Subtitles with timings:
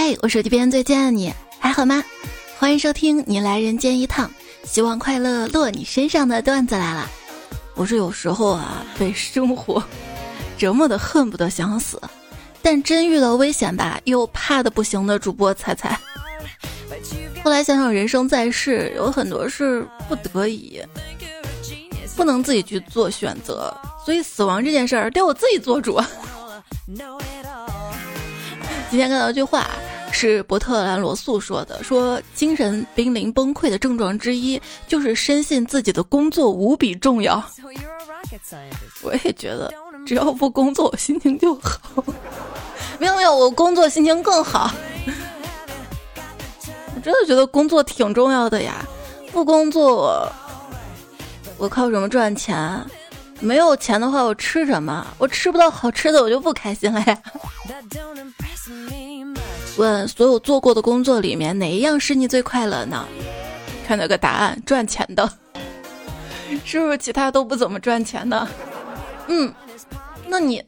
[0.00, 2.04] 嗨，我手机边最贱的你还好吗？
[2.56, 4.30] 欢迎收听《你来人间一趟》，
[4.62, 7.10] 希望快乐落你身上的段子来了。
[7.74, 9.82] 我是有时候啊，被生活
[10.56, 12.00] 折磨的恨不得想死，
[12.62, 15.98] 但真遇到危险吧，又怕的不行的主播彩彩。
[17.42, 20.80] 后来想想，人生在世，有很多事不得已，
[22.14, 26.00] 不能自己去做选择，所以死亡这件事儿得我自己做主。
[28.90, 29.68] 今天看到一句话，
[30.12, 37.42] 是伯特兰罗素说的：“说精神濒临崩溃的症状之一，就是深信自己的工作无比重要。”
[39.02, 39.72] 我也觉得，
[40.06, 42.04] 只要不工作，我心情就好。
[42.98, 44.70] 没有没有，我工作心情更好。
[46.94, 48.84] 我真的觉得工作挺重要的呀，
[49.30, 50.30] 不工作，
[51.58, 52.84] 我靠什么赚钱？
[53.40, 55.06] 没有钱的话，我吃什么？
[55.16, 57.18] 我吃不到好吃的，我就不开心了呀。
[59.78, 63.06] 问所有做过的工作里面哪一样是你最快乐呢？
[63.86, 65.30] 看到个答案，赚钱的，
[66.64, 68.46] 是不是其他都不怎么赚钱的？
[69.28, 69.54] 嗯，
[70.26, 70.62] 那你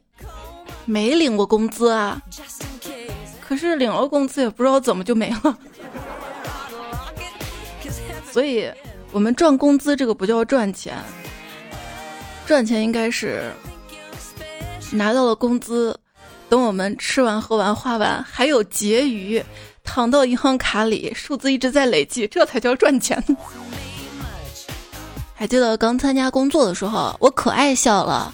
[0.85, 2.21] 没领过工资啊？
[3.41, 5.57] 可是领了工资也不知道怎么就没了。
[8.31, 8.71] 所以，
[9.11, 10.95] 我们赚工资这个不叫赚钱，
[12.47, 13.51] 赚钱应该是
[14.89, 15.99] 拿到了工资。
[16.51, 19.41] 等我们吃完、喝完、花完，还有结余，
[19.85, 23.23] 躺到银行卡里，数字一直在累计，这才叫赚钱。
[25.33, 28.33] 还记得刚参加工作的时候，我可爱笑了，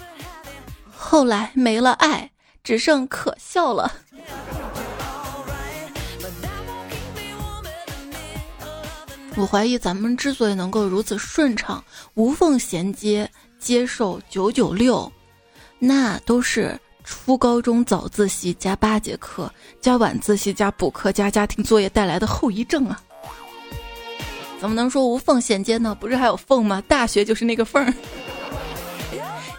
[0.92, 2.28] 后来没了爱，
[2.64, 3.92] 只剩可笑了。
[9.36, 15.12] 我怀疑咱们之所以能够如此顺畅、无缝衔接，接受九九六，
[15.78, 16.76] 那都是。
[17.08, 23.00] 初高中早自习加八节课加晚自习加补课加家庭作业带来的后遗症啊！
[24.60, 25.96] 怎么能说无缝衔接呢？
[25.98, 26.82] 不是还有缝吗？
[26.86, 27.94] 大学就是那个缝儿。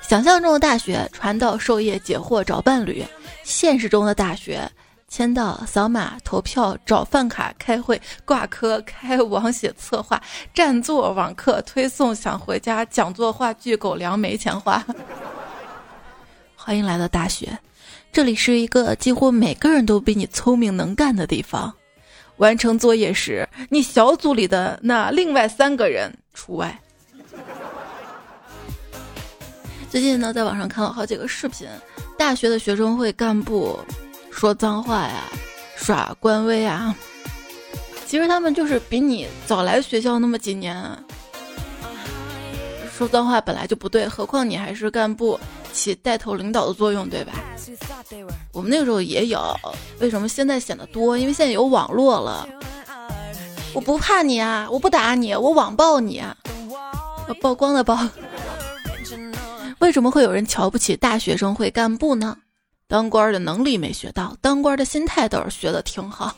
[0.07, 3.03] 想象中的大学，传道授业解惑找伴侣；
[3.43, 4.69] 现实中的大学，
[5.07, 10.21] 签到扫码投票找饭卡开会挂科开网写策划
[10.53, 14.85] 占座网课推送想回家讲座话剧狗粮没钱花。
[16.69, 17.57] 欢迎来到大学，
[18.11, 21.73] 这里是一个几乎每个人都比你聪明能干的地方。
[22.37, 26.79] 完成作业时，你小组里的那另外三个人除外。
[29.89, 31.67] 最近呢，在网上看了好几个视频，
[32.19, 33.79] 大学的学生会干部
[34.29, 35.23] 说脏话呀，
[35.75, 36.95] 耍官威啊。
[38.05, 40.79] 其实他们就是比你早来学校那么几年，
[42.99, 45.39] 说脏话本来就不对，何况你还是干部。
[45.71, 47.31] 起带头领导的作用，对吧？
[48.51, 49.55] 我们那个时候也有，
[49.99, 51.17] 为什么现在显得多？
[51.17, 52.45] 因为现在有网络了。
[53.73, 56.35] 我不怕你啊，我不打你，我网暴你啊！
[57.39, 57.97] 曝光的曝。
[59.77, 62.35] 为什么会有人瞧不起大学生会干部呢？
[62.89, 66.35] 当官的能力没学到，当官的心态倒是学的挺好。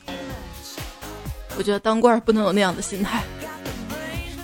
[1.57, 3.23] 我觉得当官不能有那样的心态。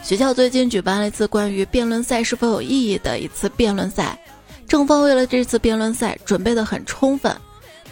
[0.07, 4.17] 学校最近举办了一次关于辩论赛是否有意义的一次辩论赛。
[4.65, 7.35] 正方为了这次辩论赛准备的很充分，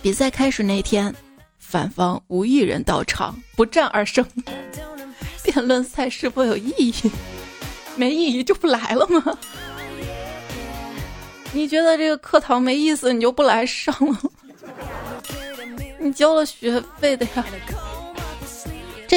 [0.02, 1.14] 比赛开始那天，
[1.60, 4.26] 反方无一人到场，不战而胜。
[5.44, 6.94] 辩论赛是否有意义？
[7.98, 9.38] 没意义就不来了吗？
[11.52, 14.18] 你觉得这个课堂没意思，你就不来上了？
[16.00, 17.46] 你交了学费的呀。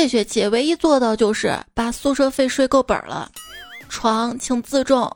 [0.00, 3.28] 这学期唯一做到就是把宿舍费睡够本了，
[3.88, 5.10] 床请自重，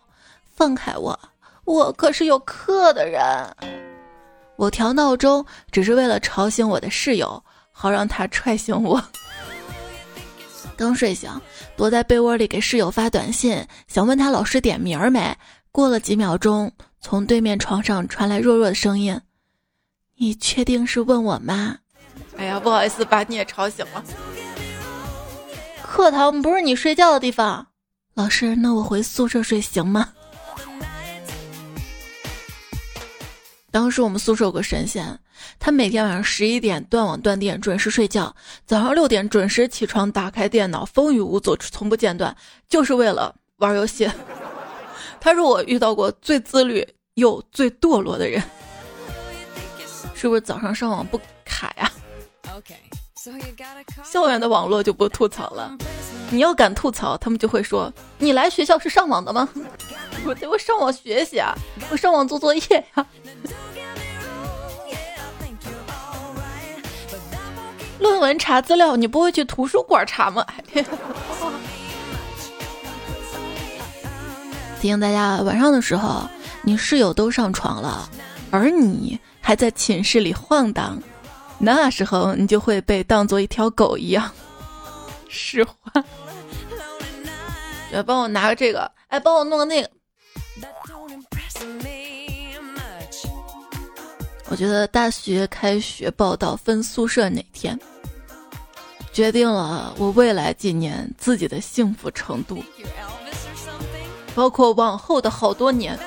[0.56, 1.16] 放开我。
[1.62, 3.22] 我可是有课的人，
[4.56, 9.00] 我调闹钟只是为了吵醒我的室友，好让他踹醒我。
[10.76, 11.31] 刚睡醒，
[11.76, 15.32] 躲在被窝里给室友发短信，想问他老师点名没。
[15.70, 19.20] 过了几秒钟，从对面床上传来弱弱的声音
[20.19, 21.76] ：“你确定是问我吗？”
[22.37, 24.02] 哎呀，不好意思，把你也吵醒了。
[25.93, 27.67] 课堂不是你睡觉的地方，
[28.15, 30.09] 老师，那我回宿舍睡行吗？
[33.71, 35.21] 当时我们宿舍有个神仙，
[35.59, 38.35] 他每天晚上十一点断网断电，准时睡觉，
[38.65, 42.35] 早上六点准时起床，打开电脑，风雨无阻，从不间断，
[42.71, 44.11] 就是为了玩游戏。
[45.21, 48.43] 他是我遇到过最自律又最堕落的人，
[50.15, 51.93] 是不是早上上网不卡呀？
[54.04, 55.70] 校园的网络就不吐槽了，
[56.30, 59.48] 你要敢吐槽，他们就会说你来学校是上网的吗？
[60.26, 61.54] 我我上网学习啊，
[61.90, 62.62] 我上网做作业
[62.96, 63.06] 呀。
[68.00, 70.44] 论文查资料，你不会去图书馆查吗？
[74.80, 76.28] 提醒大家，晚上的时候，
[76.62, 78.10] 你室友都上床了，
[78.50, 81.00] 而你还在寝室里晃荡，
[81.64, 84.29] 那时候你就会被当做一条狗一样。
[85.29, 86.05] 使唤，
[87.93, 89.88] 来帮我拿个这个，哎，帮我弄个那个。
[94.49, 97.79] 我觉得大学开学报到分宿舍那天，
[99.12, 102.62] 决定了我未来几年自己的幸福程度，
[104.35, 105.99] 包括往后的好多年。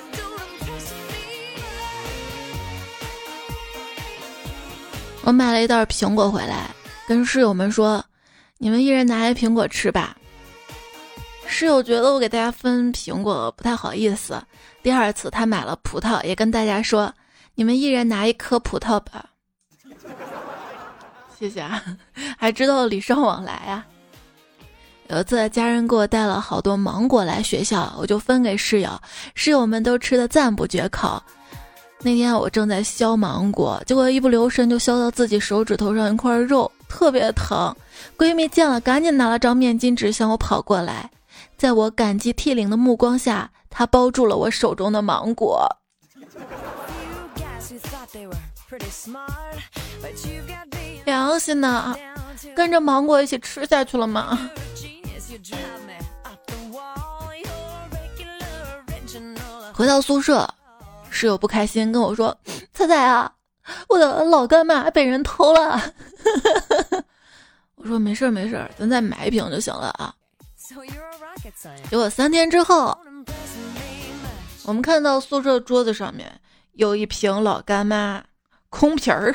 [5.26, 6.70] 我买了一袋苹果回来，
[7.08, 8.06] 跟室友们说
[8.60, 10.16] ：“你们一人拿一苹果吃吧。”
[11.48, 14.40] 室友觉得我给大家分苹果不太好意思，
[14.84, 17.12] 第二次他买了葡萄，也跟大家说。
[17.56, 19.26] 你们一人拿一颗葡萄吧，
[21.40, 21.82] 谢谢啊，
[22.38, 23.84] 还知道礼尚往来啊。
[25.08, 29.02] 有一次家人给我带了好多芒果来学校，我就分给室友，
[29.34, 31.24] 室友们都吃的赞不绝口。
[32.06, 37.76] 那天我正在削芒果，结果一不留神就削到自己手指头上一块肉，特别疼。
[38.16, 41.10] 闺蜜见了，赶紧拿了张面巾纸向我跑过来，
[41.58, 45.68] 在我感激涕零的目光下，她包住了我手中的芒果。
[51.06, 51.96] 良心呢？
[52.56, 54.48] 跟着芒果一起吃下去了吗？
[59.74, 60.48] 回到宿舍，
[61.16, 62.38] 室友不开心跟我说
[62.74, 63.32] ：“彩彩啊，
[63.88, 65.82] 我的老干妈被人偷了。
[67.76, 70.14] ”我说：“没事没事，咱再买一瓶就行了啊。”
[71.90, 72.98] 结果三天之后，
[74.66, 76.30] 我们看到宿舍桌子上面
[76.74, 78.22] 有一瓶老干妈。
[78.72, 79.34] 空瓶儿，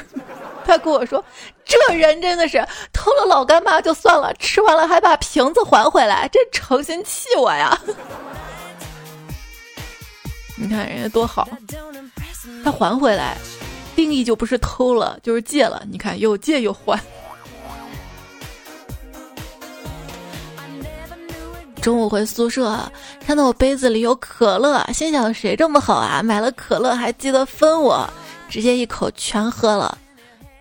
[0.67, 1.25] 他跟我说
[1.65, 2.59] ：“这人真的是
[2.93, 7.75] 偷了老干妈就算了，吃完了还把瓶子还回来，这诚心气我呀！”
[10.63, 11.49] 你看人家多好，
[12.63, 13.35] 他还回来，
[13.97, 15.83] 定义就不是偷了，就是借了。
[15.91, 17.01] 你看又借又还。
[21.81, 22.79] 中午回宿舍，
[23.27, 28.07] 看到我杯子里有可乐，心想谁这么好啊，买了可乐还记得分我。
[28.51, 29.97] 直接一口全喝了，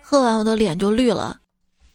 [0.00, 1.36] 喝完我的脸就绿了。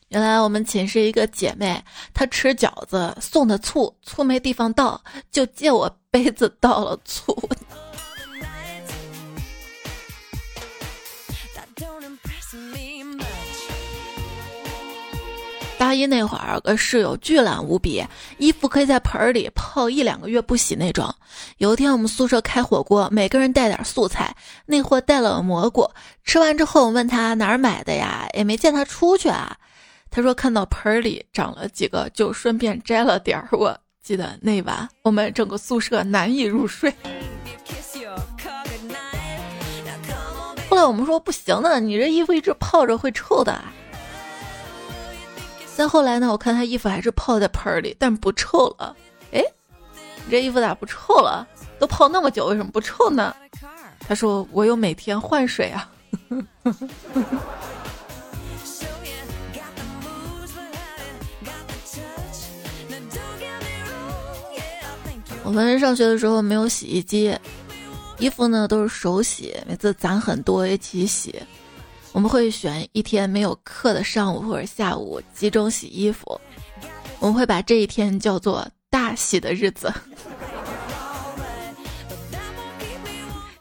[0.10, 5.01] 原来我们寝室一个姐妹，她吃饺子送的醋，醋没地方倒，
[5.31, 7.36] 就借我杯子倒了醋。
[15.86, 18.04] 大一那会儿，个室友巨懒无比，
[18.40, 21.14] 衣服可以在盆里泡一两个月不洗那种。
[21.60, 24.36] 有一天我们宿舍开火锅，每个人带点素菜，
[24.66, 25.88] 那货带了蘑菇。
[26.24, 28.28] 吃完之后，我问他哪儿买的呀？
[28.34, 29.56] 也没见他出去啊。
[30.10, 33.48] 他说看到盆里长了几个，就顺便摘了点儿。
[33.52, 36.92] 我记得那晚我们整个宿舍难以入睡。
[40.68, 43.64] 后来我们说不行的，你这衣服一直泡着会臭的。
[45.75, 46.31] 再后来呢？
[46.31, 48.95] 我看他衣服还是泡在盆里，但不臭了。
[49.33, 49.44] 哎，
[50.25, 51.45] 你这衣服咋不臭了？
[51.77, 53.36] 都泡那么久，为什么不臭呢？
[54.00, 55.92] 他说：“我有每天换水啊。
[65.44, 67.38] 我们上学的时候没有洗衣机，
[68.17, 71.36] 衣服呢都是手洗，每次攒很多一起洗。
[72.15, 76.39] 我们会选一天没有课的上午或者下午集中洗衣服，
[77.19, 79.93] 我们会把这一天叫做大洗的日子。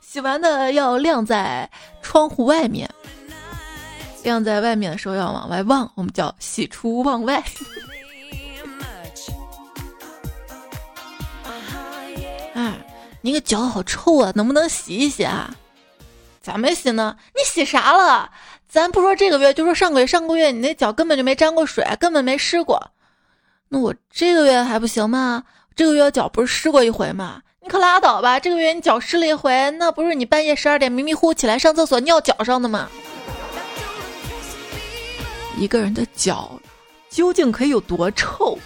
[0.01, 1.69] 洗完的要晾在
[2.01, 2.89] 窗户外面，
[4.23, 7.43] 晾在外面的时候要往外望，我们叫喜出望外。
[12.55, 12.77] 啊，
[13.21, 15.53] 你个脚好臭啊，能不能洗一洗啊？
[16.41, 17.17] 咋没洗呢？
[17.35, 18.31] 你洗啥了？
[18.75, 22.91] 咱不说这个月，就说上个月，上个月你那脚根本就没沾过水，根本没湿过。
[23.69, 25.45] 那我这个月还不行吗？
[25.77, 27.41] 这个月脚不是湿过一回吗？
[27.61, 28.41] 你可拉倒吧！
[28.41, 32.89] 这个月你脚湿了一回，那不是你半夜十二点迷迷糊起来上厕所尿脚上的吗？
[35.57, 36.59] 一个人的脚
[37.09, 38.59] 究竟可以有多臭？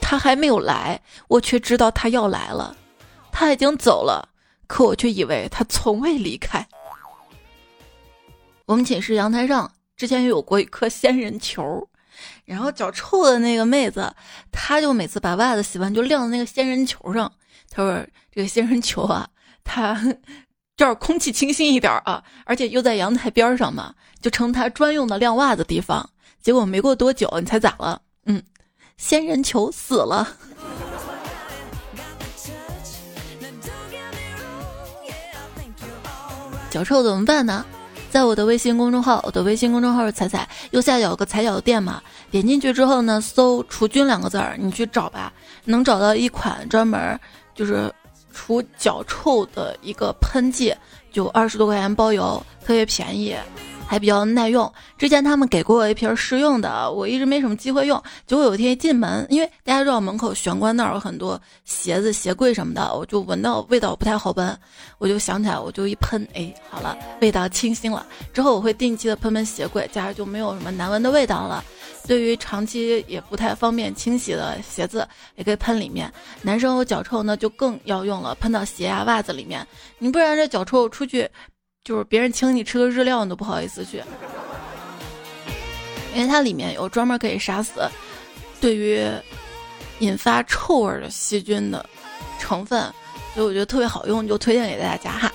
[0.00, 2.76] 他还没有来，我却知道他要来了。
[3.32, 4.28] 他已经走了，
[4.68, 6.64] 可我却以为他从未离开。
[8.66, 11.86] 我们寝室阳台上之前有过一颗仙人球，
[12.46, 14.10] 然后脚臭的那个妹子，
[14.50, 17.30] 她就每次把袜子洗完就晾在那个仙人球上。
[17.70, 19.28] 她说：“这个仙人球啊，
[19.62, 20.00] 它
[20.76, 26.08] 这儿空气清新一点啊，而且又在阳台边上嘛，就成她专用的晾袜子地方。
[26.40, 28.00] 结果没过多久，你猜咋了？
[28.24, 28.42] 嗯，
[28.96, 30.36] 仙人球死了。
[36.70, 37.64] 脚臭怎么办呢？
[38.14, 45.32] 在我的微信公众号，我的微信公众号是踩踩，右下角有个踩脚店嘛，点进去之后呢，搜“除菌”两个字儿，你去找吧，
[45.64, 47.18] 能找到一款专门
[47.56, 47.92] 就是
[48.32, 50.72] 除脚臭的一个喷剂，
[51.10, 53.34] 就二十多块钱包邮，特别便宜。
[53.86, 58.02] 还比较耐用，之前他们给过我一瓶试用的，我一直没什么机会用。
[58.26, 64.58] 结果有一天一进门，因为大家知道门口玄关那儿有很多鞋子、鞋柜什么的，我就闻到味道不太好闻，
[64.98, 68.04] 我就想起来，我就一喷，哎，好了，味道清新了。
[68.32, 71.62] 之后我会定期的喷喷鞋柜，家里就没有什么难闻的味道了。
[72.06, 76.12] 对于长期也不太方便清洗的鞋子，也可以喷里面。
[76.42, 79.64] 男生有脚臭呢，就更要用了，喷到鞋啊、袜子里面，
[79.98, 81.30] 你不然这脚臭出去。
[81.84, 84.02] 就是别人请你吃个日料，你都不好意思去，
[86.14, 87.86] 因为它里面有专门可以杀死
[88.58, 89.06] 对于
[89.98, 91.84] 引发臭味的细菌的
[92.38, 92.80] 成分，
[93.34, 95.30] 所以我觉得特别好用，就推荐给大家哈。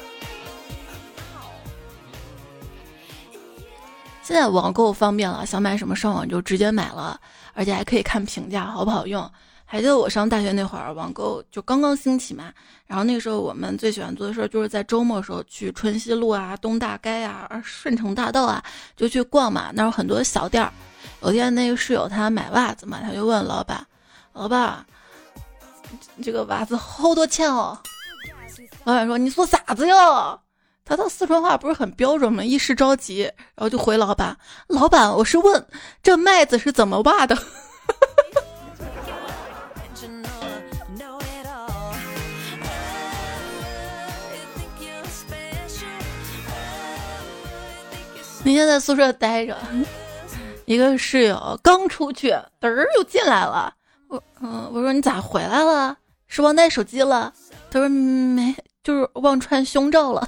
[4.23, 7.19] 现在网购方便了，想买什么上网就直接买了，
[7.53, 9.31] 而且还可以看评价好不好用。
[9.71, 12.51] 还记得我上大学那会儿，网购就刚刚兴起嘛。
[12.87, 18.63] 然后那个时候，我们最喜欢做的事儿就是在周末时候去春熙路啊、东大街啊、顺城大道啊，
[18.97, 19.69] 就去逛嘛。
[19.75, 20.73] 那儿有很多小店儿。
[21.21, 23.85] 有天那个室友他买袜子嘛，他就问老板
[24.33, 24.83] ：“老板，
[26.23, 27.77] 这个袜子好多钱哦？”
[28.85, 30.41] 老板说：“你说啥子哟？”
[30.83, 32.43] 他的四川话不是很标准吗？
[32.43, 34.35] 一时着急，然后就回老板
[34.65, 35.63] ：“老板，我是问
[36.01, 37.37] 这麦子是怎么挖的。”
[48.49, 49.55] 那天在宿舍待着，
[50.65, 53.71] 一个室友刚出去，嘚儿又进来了。
[54.07, 55.95] 我嗯，我说你咋回来了？
[56.25, 57.31] 是忘带手机了？
[57.69, 60.27] 他说没，就是忘穿胸罩了。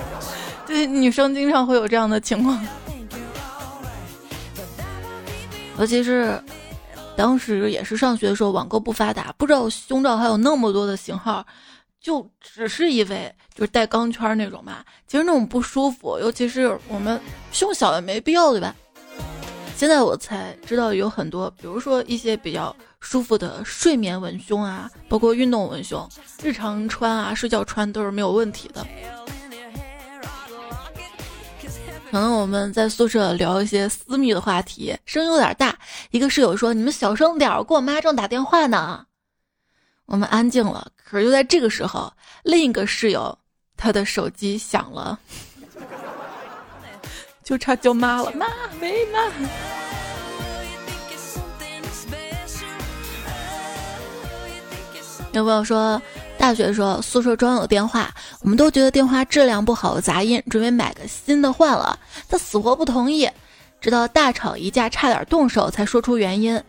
[0.66, 2.66] 对，女生经常会有这样的情况，
[5.78, 6.42] 尤其是
[7.14, 11.44] 当时也是上学的时候，网购不发达，不知道胸罩还有那么多的型号。
[12.00, 17.20] 就只是以为就是带钢圈那种嘛，其实那种不舒服，尤其是我们
[17.52, 18.74] 胸小也没必要，对吧？
[19.76, 26.06] 现在我才知道有很多，比如说一些比较舒服的睡眠文胸啊，包括运动文胸，
[26.42, 28.86] 日常穿啊、睡觉穿都是没有问题的。
[32.10, 35.78] 可能我们在宿舍聊一些私密的话题，声音有点大，
[36.10, 39.06] 一个室友说：“你们小声点，我给我妈正打电话呢。”
[40.10, 42.12] 我们安静了，可是就在这个时候，
[42.42, 43.38] 另一个室友
[43.76, 45.16] 他的手机响了，
[47.44, 48.44] 就差叫妈了，妈
[48.80, 49.20] 没妈。
[55.32, 56.02] 有朋友说，
[56.36, 61.96] 大学的时候宿舍装有电话，我们都觉得电话质量不好，杂音，准备买个新的换了，
[62.28, 63.30] 他死活不同意，
[63.80, 66.60] 直到大吵一架，差点动手，才说出原因。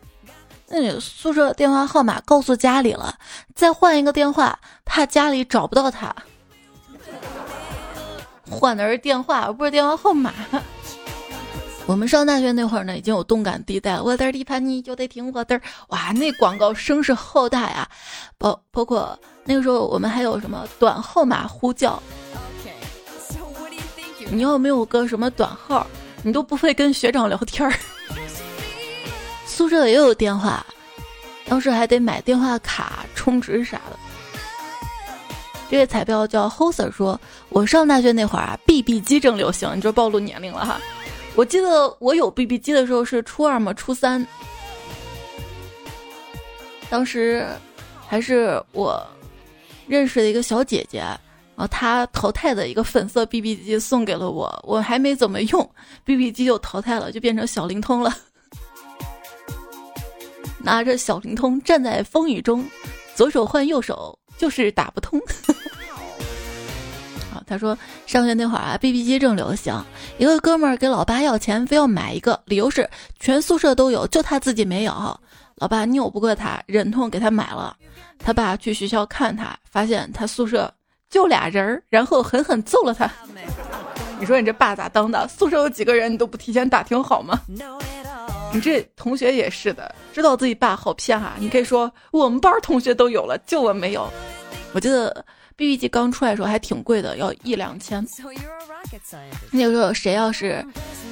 [0.72, 3.14] 那你宿舍电话号码告诉家里了，
[3.54, 6.16] 再换一个电话，怕家里找不到他。
[8.50, 10.34] 换的是电话，而不是电话号码。
[11.88, 15.60] 我们上大学那会儿呢，已经有动感地带，我的地盘你就得听我的。
[15.90, 17.90] 哇，那广告声势浩大呀！
[18.38, 22.02] 包包括那个时候，我们还有什么短号码呼叫。
[24.30, 25.86] 你要没有个什么短号，
[26.24, 27.74] 你都不会跟学长聊天儿。
[29.62, 30.66] 宿舍也有电话，
[31.46, 34.00] 当时还得买电话卡充值啥的。
[35.70, 40.82] 这位彩票叫 Hoser 说：“我上大学那会儿啊，BB 机正流行，你就暴露年龄了哈。
[41.36, 44.26] 我记得我有 BB 机的时候是初二嘛，初三。
[46.90, 47.48] 当时
[48.08, 49.00] 还是我
[49.86, 55.72] 认识的一个小姐姐，然后她淘汰的一个粉色 BB 机送给了我，我还没怎么用
[56.04, 58.12] ，BB 机就淘汰了，就变成小灵通了。”
[60.64, 62.66] 拿着小灵通站在风雨中，
[63.16, 65.20] 左手换右手就是打不通。
[67.32, 69.74] 好， 他说上学那会儿啊，BB 机正流行，
[70.18, 72.90] 一个哥们儿给老爸要钱，非要买一个，理由是
[73.20, 74.94] 全宿舍都有，就他自己没有。
[75.56, 77.76] 老爸拗不过他，忍痛给他买了。
[78.18, 80.72] 他爸去学校看他，发现他宿舍
[81.10, 83.10] 就俩人儿，然后狠狠揍了他。
[84.20, 85.28] 你说你这爸咋当的？
[85.28, 87.40] 宿舍有几个人，你都不提前打听好吗？
[88.54, 91.36] 你这同学也是的，知道自己爸好骗哈。
[91.40, 94.10] 你可以说我们班同学都有了，就我没有。
[94.74, 98.06] 我记得，BB 机刚出来的时候还挺贵的，要一两千。
[99.52, 100.66] 那个时候谁要是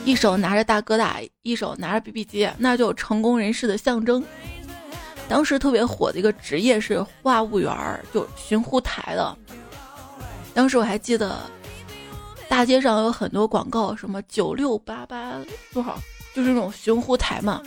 [0.05, 4.23] 一手拿着大哥大，一手拿着 BB 机，那就成功人士的象征。
[5.29, 7.73] 当时特别火的一个职业是话务员，
[8.13, 9.37] 就巡呼台的。
[10.53, 11.37] 当时我还记得，
[12.49, 15.33] 大街上有很多广告，什么九六八八
[15.71, 15.97] 多少，
[16.33, 17.61] 就是那种寻呼台嘛。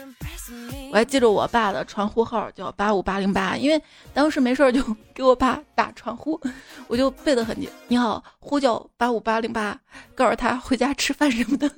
[0.91, 4.83] 我还记得我爸的传呼号叫八五八零八，因为当时没事儿就
[5.15, 6.39] 给我爸打传呼，
[6.89, 7.69] 我就背得很紧。
[7.89, 9.79] 你好，呼叫八五八零八，
[10.15, 11.71] 告诉他回家吃饭什么的。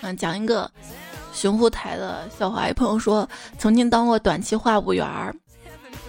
[0.00, 0.70] 嗯，讲一个。
[1.32, 5.34] 寻呼台的笑话，一朋友说曾经当过短期话务员儿，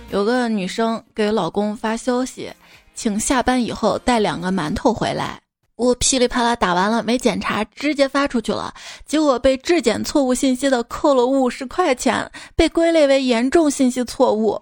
[0.10, 2.51] 有个女生给老公发消息，
[2.96, 5.41] 请下班以后带两个馒头回来。
[5.82, 8.72] 我噼里啪啦打完了，没检查，直接发出去了，
[9.04, 14.62] 结果被质检错误信息的扣了五十块钱，被归类为严重信息错误，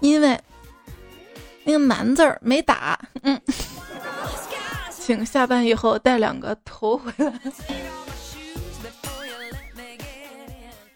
[0.00, 0.40] 因为
[1.64, 2.98] 那个蛮字儿没打。
[3.24, 3.38] 嗯，
[4.98, 7.30] 请下班以后带两个头回来。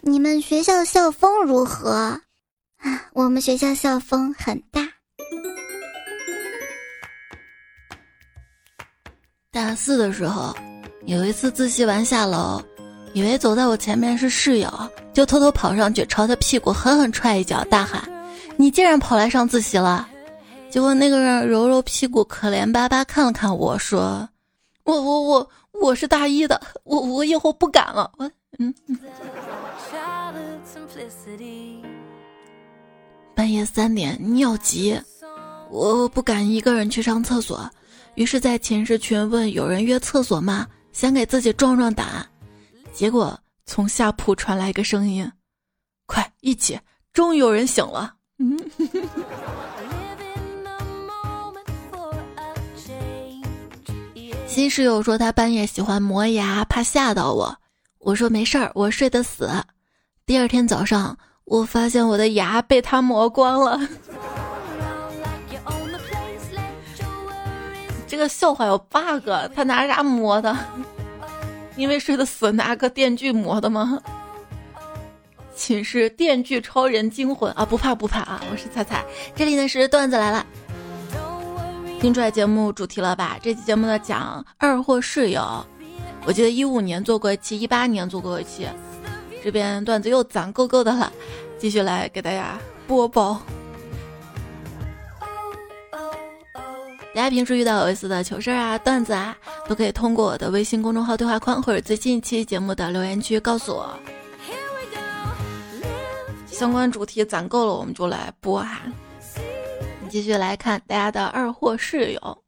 [0.00, 1.90] 你们学校校风如何？
[1.90, 2.18] 啊，
[3.12, 4.80] 我们学校校风很大。
[9.52, 10.56] 大四的时候，
[11.04, 12.58] 有一次自习完下楼，
[13.12, 14.72] 以为走在我前面是室友，
[15.12, 18.02] 就偷偷跑上去朝他屁股狠狠踹一脚，大喊
[18.56, 20.08] ：“你竟然跑来上自习了！”
[20.72, 24.26] 结果那个人揉揉屁股，可怜巴巴看了看我说
[24.84, 25.46] ：“我我我
[25.82, 28.74] 我是大一的，我我以后不敢了。”我嗯。
[33.36, 34.98] 半夜三点尿急，
[35.70, 37.70] 我不敢一个人去上厕所，
[38.14, 40.66] 于是，在寝室群问有人约厕所吗？
[40.92, 42.26] 想给自己壮壮胆。
[42.92, 45.30] 结果从下铺传来一个声音
[46.06, 46.78] ：“快一起！”
[47.14, 48.14] 终于有人醒了。
[48.38, 48.58] 嗯。
[54.46, 57.56] 新室友说他半夜喜欢磨牙，怕吓到我。
[57.98, 59.50] 我说没事儿，我睡得死。
[60.26, 63.80] 第二天早上，我发现我的牙被他磨光了。
[68.12, 70.54] 这个笑话有 bug，他拿啥磨的？
[71.76, 73.98] 因为睡得死，拿个电锯磨的吗？
[75.56, 77.64] 寝室电锯超人惊魂啊！
[77.64, 78.42] 不怕不怕啊！
[78.50, 79.02] 我是彩彩，
[79.34, 80.44] 这里呢是段子来了。
[82.02, 83.38] 听出来节目主题了吧？
[83.40, 85.64] 这期节目呢讲二货室友。
[86.26, 88.68] 我记得一五年做过一期，一八年做过一期。
[89.42, 91.10] 这边段子又攒够够的了，
[91.58, 93.40] 继续来给大家播报。
[97.14, 99.36] 大家平时遇到有意思的糗事啊、段子啊，
[99.68, 103.94] 都可以通过我的微信公众号对话框或者最近一期节目的留言区告诉我。
[106.46, 108.80] 相关主题攒够了，我们就来播哈。
[110.02, 112.38] 你继续来看大家的二货室友。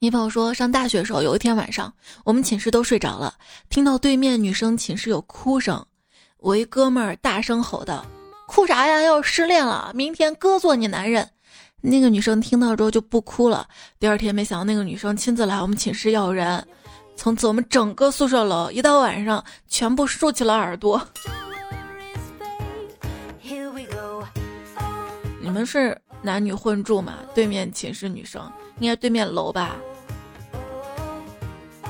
[0.00, 1.92] 你朋友说，上大学时候有一天晚上，
[2.24, 3.34] 我们寝室都睡着了，
[3.68, 5.84] 听到对面女生寝室有哭声。
[6.38, 8.04] 我一哥们儿大声吼道
[8.48, 9.00] ：“哭啥呀？
[9.00, 11.30] 要失恋了，明天哥做你男人。”
[11.80, 13.66] 那个女生听到之后就不哭了。
[13.98, 16.66] 第二天，没想到那个女生亲自来我们寝室要人，
[17.16, 21.00] 从此我们整个宿舍楼一到晚上全部竖起了耳朵。
[25.40, 27.14] 你们是男女混住吗？
[27.34, 28.42] 对面寝室女生
[28.80, 29.76] 应该对面楼吧？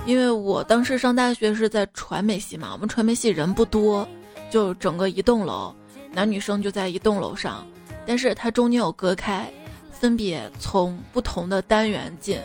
[0.06, 4.06] 因为我当时上大学是在传媒系嘛，我们传媒系人不多。
[4.50, 5.74] 就整个一栋楼，
[6.10, 7.66] 男女生就在一栋楼上，
[8.06, 9.52] 但是它中间有隔开，
[10.00, 12.40] 分别从不同的单元进。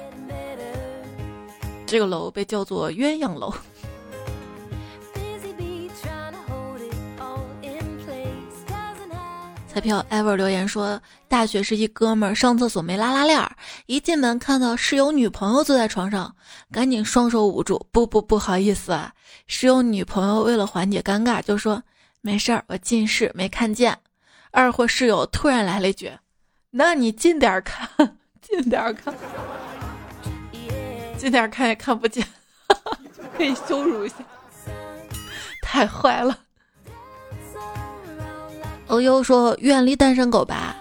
[1.85, 3.53] 这个楼被叫做鸳鸯楼。
[9.67, 13.55] 彩票 ever 留言说，大学时一哥们儿上厕所没拉拉链儿，
[13.87, 16.35] 一进门看到室友女朋友坐在床上，
[16.71, 19.13] 赶紧双手捂住，不不不好意思啊。
[19.47, 21.81] 室友女朋友为了缓解尴尬，就说。
[22.25, 23.97] 没事儿，我近视没看见。
[24.51, 26.09] 二货室友突然来了一句
[26.75, 27.87] ：“那你近点 看，
[28.41, 29.13] 近点看，
[31.17, 32.25] 近点看也看不见，
[33.37, 34.15] 可以羞辱一下。”
[35.61, 36.39] 太坏了。
[38.87, 40.75] 欧优说：“远离单身狗吧，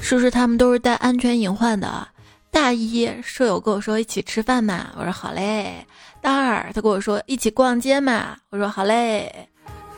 [0.00, 2.06] 是不是他们都是带安全隐患的？”
[2.52, 5.84] 大一舍友跟我说：“一起吃饭嘛。”我说：“好嘞。”
[6.22, 9.48] 大二他跟我说：“一起逛街嘛。”我说：“好嘞。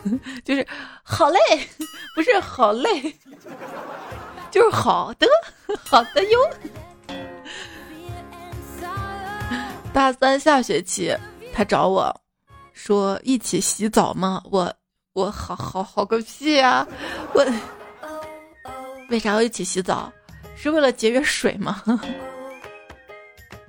[0.45, 0.67] ”就是
[1.03, 1.39] 好嘞，
[2.15, 3.15] 不是好累，
[4.55, 5.27] 就是好的，
[5.85, 6.39] 好的哟。
[9.93, 11.13] 大三下学期，
[11.53, 12.15] 他找我
[12.73, 14.41] 说一起洗澡吗？
[14.53, 14.73] 我
[15.13, 16.87] 我好好好个屁呀！
[17.33, 17.45] 我
[19.11, 20.13] 为啥要一起洗澡？
[20.55, 21.83] 是为了节约水吗？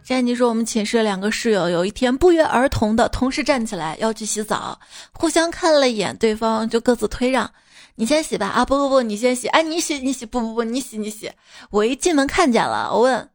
[0.06, 4.80] 詹妮说，我们寝室两个室友有一天不约而同的同时站起来要去洗澡，
[5.12, 7.52] 互相看了一眼对方，就各自推让，
[7.96, 8.48] 你先洗吧。
[8.48, 9.48] 啊，不不不，你先洗。
[9.48, 11.32] 哎，你洗你洗，不不不，你洗你洗。
[11.70, 13.30] 我一进门看见了，我问，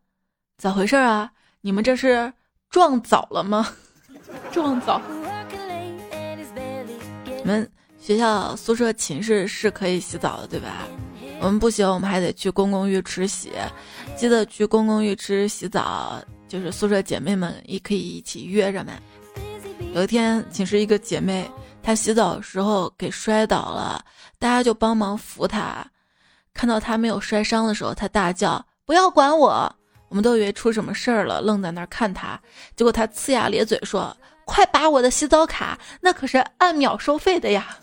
[0.59, 1.31] 咋回事啊？
[1.61, 2.33] 你们这是
[2.69, 3.69] 撞澡了吗？
[4.53, 5.01] 撞澡？
[7.27, 10.87] 你们学校宿舍寝室是可以洗澡的，对吧？
[11.41, 13.51] 我们不行，我们还得去公共浴池洗。
[14.17, 16.23] 记得去公共浴池洗澡。
[16.51, 18.93] 就是宿舍姐妹们也可以一起约着嘛。
[19.95, 21.49] 有一天寝室一个姐妹，
[21.81, 24.05] 她洗澡的时候给摔倒了，
[24.41, 25.87] 大家就帮忙扶他。
[26.53, 29.73] 看到他没有摔伤的时候，他大叫：“不要管我！”
[30.11, 32.41] 我们都以为出什么事儿了，愣在那儿看他。
[32.75, 37.79] 结果他呲牙咧嘴说：“快把我的洗澡卡，那可是按秒收费的呀！”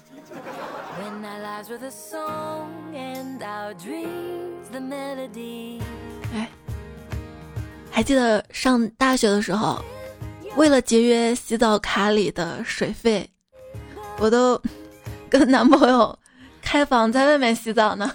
[6.34, 6.50] 哎。
[7.90, 9.82] 还记得上大学的时候，
[10.56, 13.28] 为了节约洗澡卡里的水费，
[14.20, 14.62] 我都
[15.30, 16.20] 跟男朋友
[16.70, 18.12] 开房在外面洗澡呢。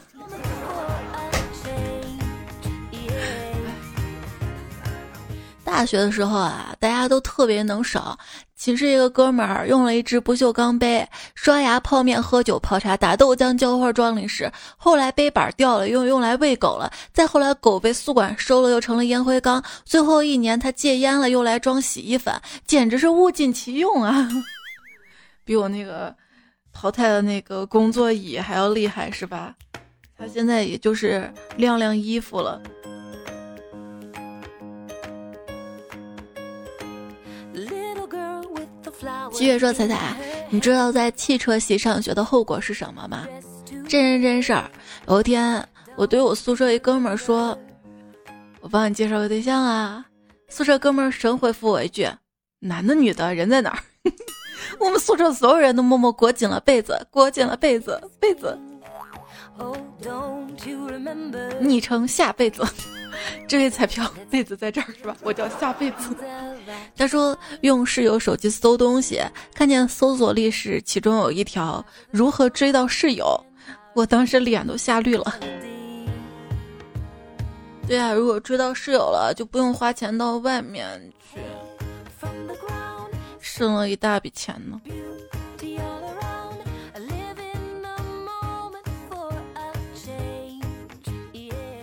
[5.64, 8.14] 大学的时候啊，大家都特别能省。
[8.54, 14.52] 寝室一个哥们儿用了一只不锈钢杯，刷牙、泡面、喝酒、泡茶、打豆浆、浇花、装零食。
[14.76, 16.92] 后来杯板掉了，用用来喂狗了。
[17.14, 19.64] 再后来狗被宿管收了，又成了烟灰缸。
[19.86, 24.28] 最后一年他戒烟了，用来装洗衣粉，简直是物尽其用啊！
[25.42, 26.14] 比我那个
[26.72, 29.54] 淘汰的那个工作椅还要厉害是吧？
[30.16, 32.60] 他现在也就是晾晾衣服了。
[39.32, 40.16] 七月说：“彩彩，
[40.50, 43.26] 你知道在汽车系上学的后果是什么吗？
[43.88, 44.70] 真人真事儿。
[45.08, 47.58] 有一天，我对我宿舍一哥们儿说
[48.60, 50.04] ：‘我帮你介绍个对象啊。’
[50.48, 52.06] 宿舍哥们儿神回复我一句
[52.60, 53.78] ：‘男的女的，人在哪儿？’
[54.78, 58.58] 我们宿舍所有人都默默裹紧了被子，裹紧了被子，被子。
[61.60, 62.64] 昵称下辈子。
[63.46, 65.14] ”这位彩票被子在这儿是吧？
[65.22, 66.16] 我叫下辈子。
[66.96, 69.20] 他说用室友手机搜东西，
[69.54, 73.38] 看见搜索历史，其中有一条如何追到室友，
[73.94, 75.34] 我当时脸都吓绿了。
[77.86, 80.98] 对啊，如果追到室友了，就不用花钱到外面
[81.32, 81.40] 去，
[83.62, 84.80] 省了一大笔钱呢。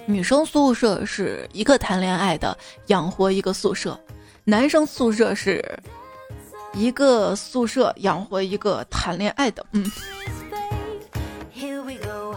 [0.06, 3.98] 女生宿舍是一个谈恋爱的养活一个宿舍，
[4.44, 5.64] 男生宿舍是
[6.74, 9.66] 一个宿舍养活一个谈恋爱的。
[9.72, 9.90] 嗯，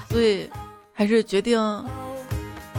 [0.08, 0.48] 所以
[0.92, 1.58] 还是决定，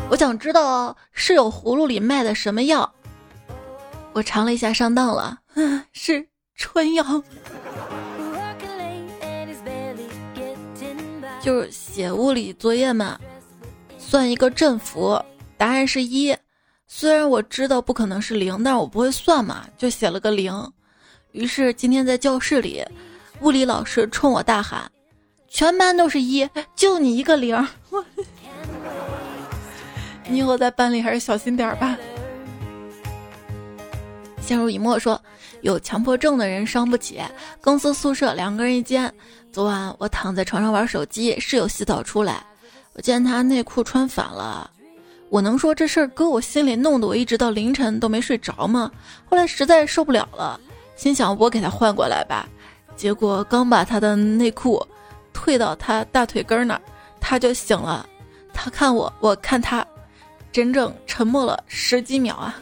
[0.10, 2.90] 我想知道室友葫芦里卖的什么药。
[4.14, 5.40] 我尝了一下，上当了，
[5.92, 7.04] 是春药，
[11.42, 13.20] 就是写物理作业嘛。
[13.98, 15.20] 算一个振幅，
[15.58, 16.36] 答案是一。
[16.88, 20.54] 虽然我知道不可能是零，但是我不会算嘛，就写了个零。
[21.32, 22.86] 于是今天在教室里，
[23.42, 24.90] 物理老师冲我大喊
[25.50, 27.68] ：“全班都是一，就你一个零。
[30.30, 31.98] ”你以后在班里还是小心点吧。
[34.40, 35.20] 相濡以沫说
[35.64, 37.20] ：“有强迫症的人伤不起。
[37.60, 39.12] 公司宿舍两个人一间，
[39.52, 42.46] 昨晚我躺在床上玩手机，室友洗澡出来。”
[42.96, 44.70] 我见他内裤穿反了，
[45.30, 48.92] 我能说这事儿搁我心里弄得我一直到凌晨都没睡着吗？
[49.28, 50.60] 后来实在受不了了，
[50.96, 52.48] 心想我给他换过来吧。
[52.96, 54.86] 结果刚把他的内裤
[55.34, 56.82] 退到他大腿根儿那儿，
[57.20, 58.08] 他就醒了。
[58.54, 59.84] 他看我，我看他，
[60.52, 62.56] 整整沉默了十几秒啊。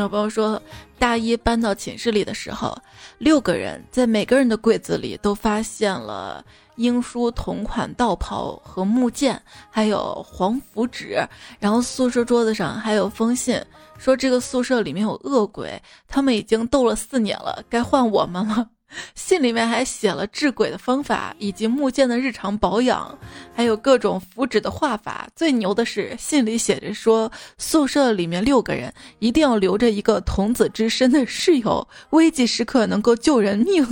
[0.00, 0.60] 有朋友说。
[0.96, 2.74] 大一搬到寝室里的时候，
[3.18, 6.42] 六个人在每个人的柜子里都发现了
[6.76, 9.38] 英叔同款道袍和木剑，
[9.70, 11.22] 还有黄符纸。
[11.60, 13.62] 然后宿舍桌子上还有封信，
[13.98, 15.78] 说这个宿舍里面有恶鬼，
[16.08, 18.70] 他们已经斗了四年了，该换我们了。
[19.14, 23.18] 信里面还写了治鬼的方法，以及木剑的日常保养，
[23.54, 25.28] 还有各种符纸的画法。
[25.34, 33.86] 最牛的是，信里写着说，宿舍里面六个人一定要留着一个童子之身的室友，危急时刻能够救人命。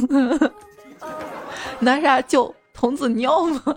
[1.80, 2.54] 拿啥救？
[2.74, 3.76] 童子尿吗？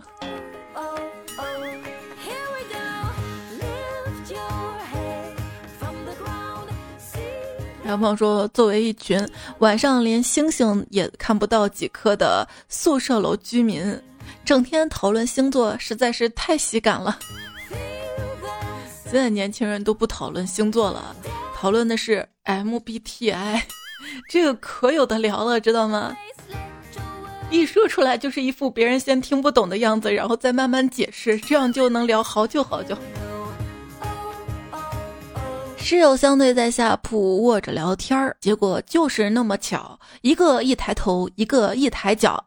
[7.85, 9.23] 然后朋友说，作为一群
[9.59, 14.01] 晚上连星星也看不到几颗的宿舍楼居民，
[14.43, 17.19] 整天讨论星座实在是太喜感了。
[19.03, 21.15] 现在年轻人都不讨论星座了，
[21.55, 23.61] 讨论的是 MBTI，
[24.27, 26.17] 这个可有的聊了，知道吗？
[27.51, 32.97] 一说出来就是一副别人先听不懂的样子，然后再慢慢解释，这样就能聊好久好久。
[35.85, 42.43] 室友相对在下铺卧着聊天儿，结果就是那么巧，一个一抬头，一个一抬脚，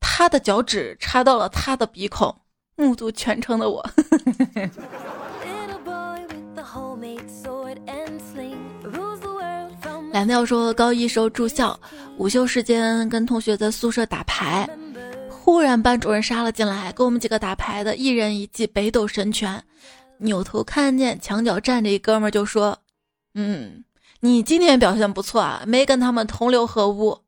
[0.00, 2.34] 他的脚趾插到了他的鼻孔，
[2.74, 3.86] 目睹全程的我。
[10.10, 11.78] 蓝调说，高一时候住校，
[12.16, 14.66] 午休时间跟同学在宿舍打牌，
[15.28, 19.62] 忽然班主任杀了进来，跟我们几个打牌的，一人一记北斗神拳。
[20.20, 22.78] 扭头看见墙角站着一哥们儿，就说
[23.34, 23.84] ：“嗯，
[24.20, 27.20] 你今天表现不错啊，没跟他们同流合污。”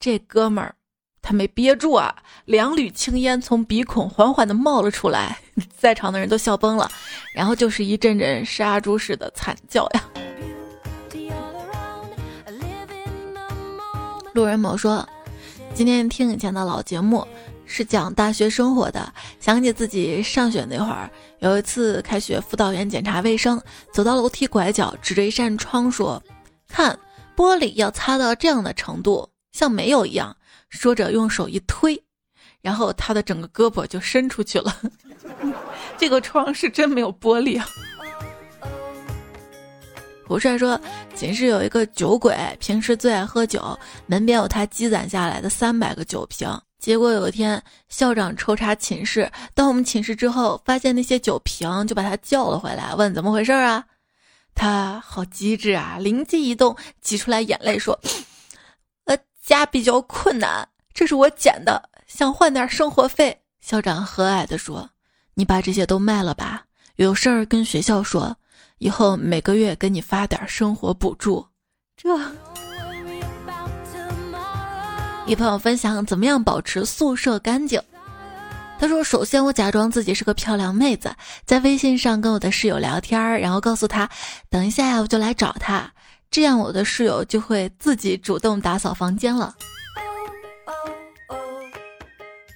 [0.00, 0.74] 这哥们儿
[1.22, 5.38] 他没憋住啊，两缕青烟从鼻孔缓缓的冒了出来，
[5.76, 6.90] 在场的人都笑崩了，
[7.34, 10.04] 然后就是一阵阵杀猪似的惨叫呀。
[14.32, 15.06] 路人某说
[15.74, 17.26] ：“今天听以前的老节目。”
[17.72, 26.20] 是讲大学生活的，想起自己上学那会儿，有一次开学，辅导员检查卫生，走到楼梯拐角，指着一扇窗说
[26.66, 26.98] ：“看，
[27.36, 30.36] 玻璃要擦到这样的程度，像没有一样。”
[30.68, 32.00] 说着用手一推，
[32.60, 34.76] 然后他的整个胳膊就伸出去了。
[35.96, 37.68] 这个窗是真没有玻璃啊！
[40.26, 40.80] 胡帅说，
[41.14, 46.48] 寝室有一个酒鬼，平时最爱喝酒，门边有他积攒下来的三百个酒瓶。
[46.80, 53.84] 结果有一天，校长抽查寝室，到我们寝室之后，发现那些酒瓶，就把他叫了回来，问怎么回事啊？
[54.54, 58.00] 他好机智啊，灵机一动，挤出来眼泪说
[59.04, 64.90] ：“呃，家比较困难，这是我捡的，想换点生活费。”校长和蔼地说
[65.34, 66.64] ：“你把这些都卖了吧，
[66.96, 68.34] 有事儿跟学校说，
[68.78, 71.46] 以后每个月给你发点生活补助。”
[71.94, 72.49] 这。
[75.30, 77.80] 一朋友分享怎么样保持宿舍干净。
[78.80, 81.14] 他说：“首先，我假装自己是个漂亮妹子，
[81.44, 84.10] 在微信上跟我的室友聊天，然后告诉他，
[84.48, 85.88] 等一下呀，我就来找他。
[86.32, 89.54] 这样，我的室友就会自己主动打扫房间了。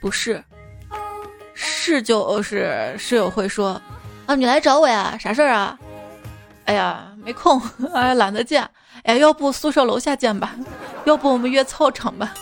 [0.01, 0.43] 不是，
[1.55, 3.81] 是就是室友会说，
[4.27, 5.79] 啊，你来找我呀，啥事儿啊？
[6.65, 8.69] 哎呀，没空，哎，懒得见。
[9.05, 10.57] 哎，要不宿舍楼下见吧？
[11.05, 12.35] 要不我们约操场吧？”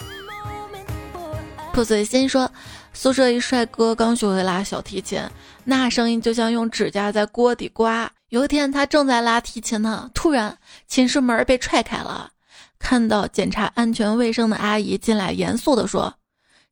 [1.72, 2.50] 破碎心说，
[2.92, 5.22] 宿舍一帅哥刚学会拉小提琴，
[5.64, 8.11] 那声音就像用指甲在锅底刮。
[8.28, 12.30] 有一天，他正在拉提琴呢，突然寝室门被踹开了，
[12.78, 16.12] 看到检查安全卫生的阿姨进来，严肃地说：“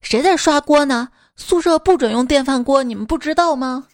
[0.02, 1.08] 谁在刷锅呢？
[1.34, 3.86] 宿舍不准用电饭锅，你们不知道吗？”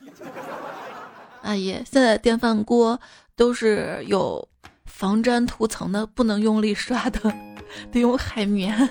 [1.42, 3.01] 阿姨，现在电饭锅
[3.37, 4.49] 都是有
[4.85, 7.33] 防粘涂层的，不能用力刷的，
[7.92, 8.88] 得用海绵。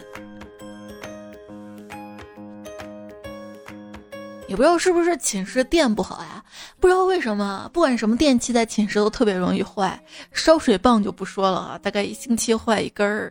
[4.56, 6.42] 也不知道是不是寝室电不好呀？
[6.80, 10.02] 不知道为什么，不管什么电器在寝室都特别容易坏。
[10.32, 13.30] 烧水棒就不说了啊，大概一星期坏一根儿；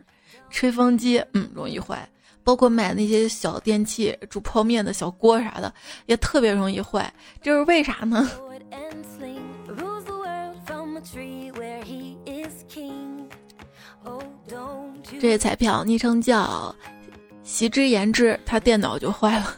[0.51, 2.07] 吹风机，嗯，容易坏。
[2.43, 5.73] 包括买那些小电器，煮泡面的小锅啥的，
[6.05, 7.11] 也特别容易坏。
[7.41, 8.29] 这是为啥呢？
[15.19, 16.75] 这彩票昵称叫
[17.41, 19.55] “习之言之”，他电脑就坏了。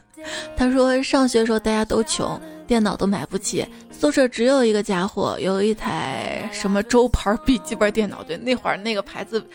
[0.58, 8.24] 他说：“上学时候大家都穷，电脑都买不起，宿舍只有一个家伙有一台什么周牌笔记本电脑。
[8.24, 9.46] 对，那会儿那个牌子，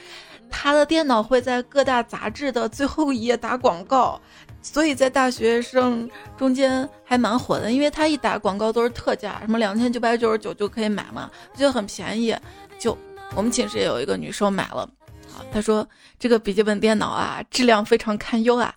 [0.49, 4.19] 他的电脑会在各大杂志的最后一页打广告，
[4.63, 7.73] 所以在大学生中间还蛮火的。
[7.73, 12.33] 因为他一打广告都是特价，什么两千九百九十九就可以买嘛，就很便宜。
[12.79, 12.97] 就
[13.35, 14.89] 我们寝室也有一个女生买了，
[15.35, 15.85] 啊，她说
[16.17, 18.73] 这个笔记本电脑啊，质量非常堪忧啊。”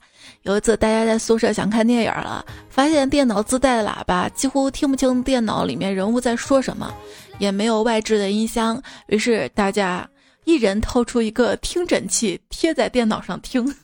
[0.46, 6.94] 有一次，大家在宿舍想看电影了，发现电脑自带的喇叭几乎听不清电脑里面人物在说什么，
[7.40, 10.08] 也没有外置的音箱，于是大家
[10.44, 13.76] 一人掏出一个听诊器贴在电脑上听。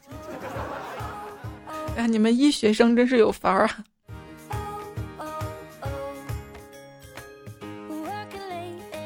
[1.95, 3.77] 哎，你们医学生真是有法儿啊！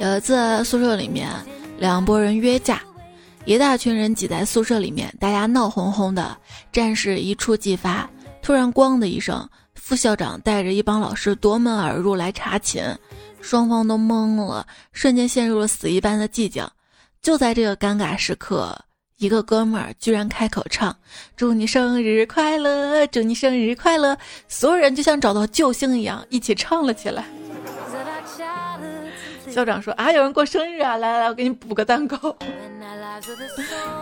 [0.02, 1.30] 有一次宿舍里面
[1.80, 2.82] 两拨人约架。
[3.46, 6.36] 一大群人挤在宿舍里面，大家闹哄哄的，
[6.72, 8.10] 战事一触即发。
[8.42, 12.96] 突然，咣的一声，副校长带着一帮老师夺门而入来查寝，
[13.42, 16.68] 双方都懵了，瞬间陷入了死一般的寂静。
[17.22, 18.76] 就在这个尴尬时刻，
[19.18, 20.96] 一个哥们儿居然开口唱
[21.38, 24.18] ：“祝你生日快乐，祝你生日快乐！”
[24.50, 27.26] 所有人就像找到救星一样，一起唱了起来。
[29.56, 32.18] 校长说：“啊，有人过生日啊，来来来，我给你补个蛋糕。”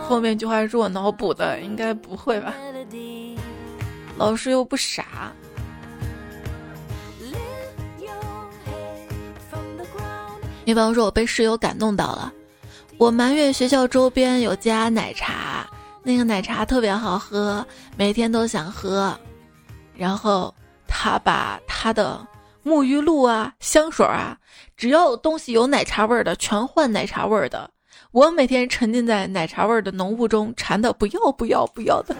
[0.02, 2.52] 后面一句话是我脑补的，应该不会吧？
[4.16, 5.32] 老师又不傻。
[10.64, 12.32] 你比方说，我被室友感动到了，
[12.98, 15.64] 我埋怨学校周边有家奶茶，
[16.02, 17.64] 那个奶茶特别好喝，
[17.96, 19.16] 每天都想喝。
[19.94, 20.52] 然后
[20.88, 22.26] 他把他的
[22.64, 24.38] 沐浴露啊、香水啊，
[24.76, 27.70] 只要东西有奶茶味儿的，全换奶茶味儿的。
[28.10, 32.16] 我每天沉浸在奶茶味儿的浓雾中，馋的不要不要不要的。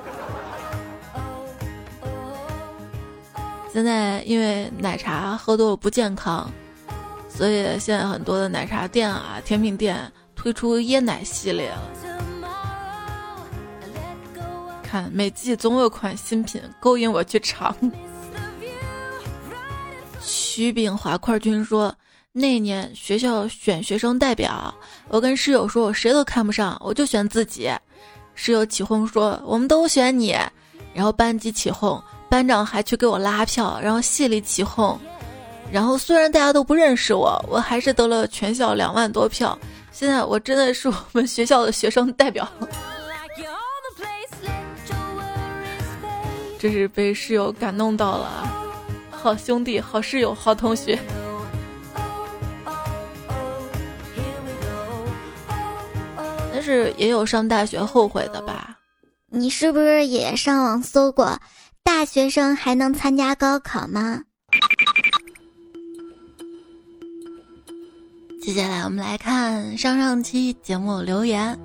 [3.73, 6.51] 现在因为奶茶喝多了不健康。
[7.29, 11.91] 所以现在很多的奶茶店啊、甜品店推出椰奶系列了。
[14.85, 17.75] 看每季总有款新品勾引我去尝。
[20.27, 21.95] 曲炳华块军说，
[22.33, 24.75] 那年学校选学生代表，
[25.09, 27.71] 我跟室友说我谁都看不上，我就选自己。
[28.35, 30.37] 室友起哄说我们都选你，
[30.93, 34.99] 然后班级起哄，班长还去给我拉票，然后系里起哄。
[35.71, 39.57] 然后虽然大家都不认识我，我还是得了全校两万多票。
[39.93, 42.49] 现在我真的是我们学校的学生代表。
[46.59, 48.64] 这是被室友感动到了，
[49.25, 50.99] 好兄弟、好室友、好同学。
[56.53, 58.77] 但是也有上大学后悔的吧？
[59.31, 61.41] 你是不是也上网搜过，
[61.83, 64.21] 大学生还能参加高考吗？
[68.43, 71.59] 接下来我们来看上上期节目留言，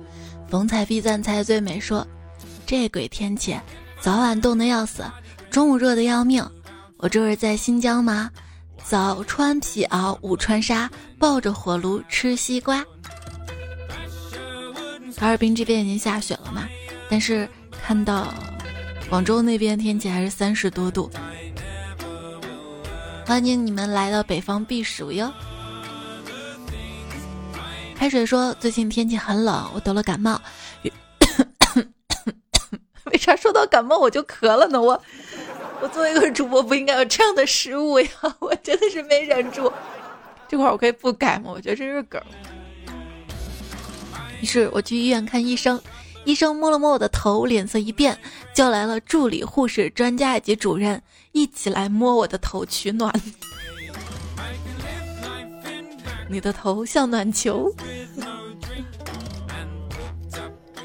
[0.48, 2.06] 逢彩必赞才最美说
[2.64, 3.54] ：“这鬼天气，
[4.00, 5.04] 早晚冻得要死，
[5.50, 6.42] 中午热得要命。
[7.02, 8.30] 我这是在新疆吗？
[8.84, 12.84] 早穿皮袄，午穿纱，抱着火炉吃西瓜。
[15.16, 16.68] 哈尔滨这边已经下雪了嘛，
[17.08, 17.48] 但是
[17.82, 18.32] 看到
[19.08, 21.10] 广州那边天气还是三十多度。
[23.26, 25.32] 欢迎你们来到北方避暑哟。”
[27.96, 30.40] 开水说：“最近天气很冷，我得了感冒。
[33.12, 34.80] 为啥说到感冒我就咳了呢？
[34.80, 35.02] 我，
[35.82, 38.08] 我作为一个主播不应该有这样的失误呀！
[38.40, 39.72] 我真的是没忍住。
[40.48, 41.50] 这块我可以不改吗？
[41.54, 42.20] 我觉得这是梗。
[44.40, 45.80] 于是我去医院看医生，
[46.24, 48.18] 医生摸了摸我的头，脸色一变，
[48.52, 51.00] 叫来了助理、护士、专家以及主任，
[51.32, 53.12] 一起来摸我的头取暖。
[56.28, 57.72] ”你的头像暖球。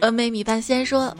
[0.01, 1.15] 峨眉米饭先说：“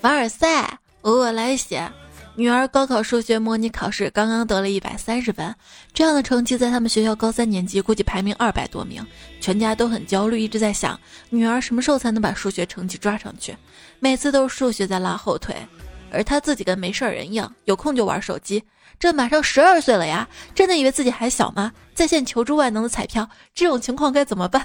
[0.00, 1.90] 凡尔赛，偶尔来写。
[2.34, 5.54] 女儿高考数学模拟考试刚刚得了一百三十分，
[5.92, 9.06] 这样的成绩在他们学校高三年级估计排名二百多名，
[9.40, 13.54] 全家都很焦虑，一直在想女儿什么时候才能把数学成绩抓上去。
[14.00, 15.54] 每次都是数学在拉后腿，
[16.10, 18.62] 而他自己跟没事人一样，有空就玩手机。”
[18.98, 21.72] 这马上十二岁了呀，真的以为自己还小吗？
[21.92, 24.64] 在线求助万能的彩票，这种情况该怎么办？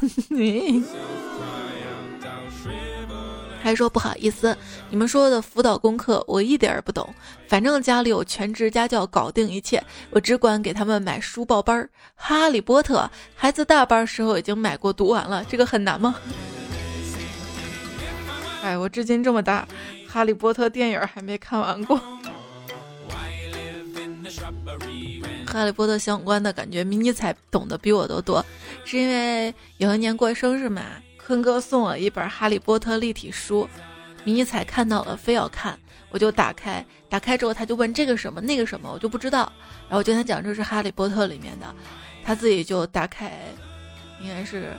[3.67, 4.55] 还说不好意思，
[4.89, 7.13] 你们说的辅导功课我一点儿不懂，
[7.49, 11.89] 反正家里有全职家教搞定一切，我只管给他们买书报班儿。
[12.15, 16.15] 哈利波特，孩子大班时候已经买过读完了，这个很难吗？
[18.63, 19.67] 哎，我至今这么大，
[20.07, 21.99] 哈利波特电影还没看完过。
[25.45, 28.45] 哈利波特相关的感觉，迷你彩懂得比我都多，
[28.85, 30.83] 是因为有一年过生日嘛，
[31.27, 33.67] 坤哥送我一本哈利波特立体书，
[34.23, 35.77] 迷彩看到了，非要看，
[36.09, 39.51] 我就打开，打开之后他就问这个什么那个什么，我就不知道，
[39.89, 41.65] 然后我跟他讲这是哈利波特里面的，
[42.23, 43.37] 他自己就打开，
[44.21, 44.71] 应该是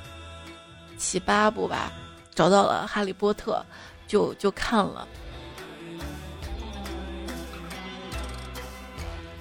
[0.96, 1.92] 七八部吧，
[2.34, 3.62] 找到了哈利波特，
[4.06, 5.06] 就就看了。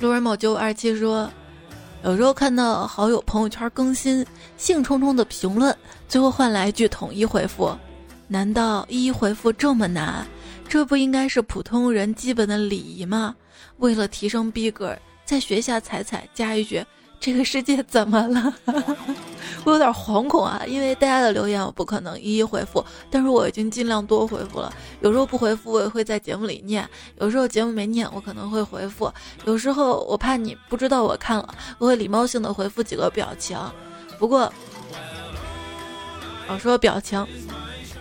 [0.01, 1.31] 路人某九二七说
[2.03, 4.27] ：“有时候看到好友朋友圈更新，
[4.57, 5.73] 兴冲冲的评论，
[6.07, 7.75] 最后换来一句统一回复，
[8.27, 10.25] 难道一一回复这么难？
[10.67, 13.35] 这不应该是普通人基本的礼仪吗？
[13.77, 16.83] 为了提升逼格，再学一下彩彩，加一句。”
[17.19, 18.53] 这个世界怎么了？
[19.65, 24.71] 我有点惶恐啊，因为大家的留言我不可能一一回复，但是我已经尽量多回复了。
[25.01, 26.85] 有时候不回复，我也会在节目里念；
[27.19, 29.11] 有时候节目没念，我可能会回复。
[29.45, 33.57] 有时候我怕你不知道我看了，我会礼貌性的回复几个表情。
[34.19, 34.53] 不过，
[36.49, 37.25] 我说表情，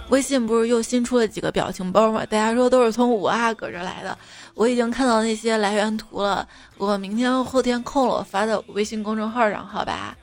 [0.09, 2.25] 微信不是又新出了几个表情包吗？
[2.27, 4.17] 大家说都是从五阿哥这来的，
[4.55, 6.49] 我已经看到那些来源图了。
[6.79, 10.17] 我明天后天空了，我发到微信公众号上，好吧？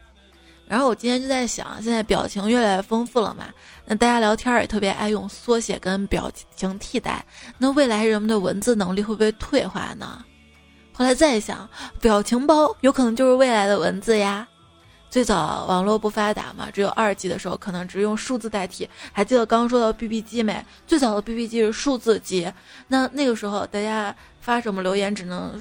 [0.65, 3.45] 然后我今天就在想，现在表情越来越丰富了嘛，
[3.85, 7.23] 那大家聊天也特别爱用缩写跟表情替代，
[7.57, 10.23] 那未来人们的文字能力会不会退化呢？
[10.93, 11.69] 后来再想，
[11.99, 14.47] 表情包有可能就是未来的文字呀。
[15.13, 18.89] 最早网络不发达嘛，只有二 G 的时候，可能只用数字代替。
[19.11, 20.65] 还记得刚刚说到 BB 机没？
[20.87, 22.51] 最早的 BB 机是数字机，
[22.87, 25.53] 那那个时候大家发什么留言，只能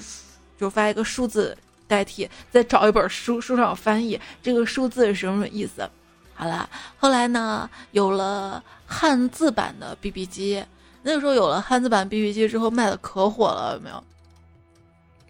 [0.59, 1.55] 就发一个数字
[1.87, 5.87] 代替，再找一本书，书上翻译，这个数字是什么意思？
[6.33, 10.65] 好了，后来呢，有了汉字版的 BB 机，
[11.03, 14.03] 那个时候有了汉字版 BB 机之后，卖的可火了，有没有？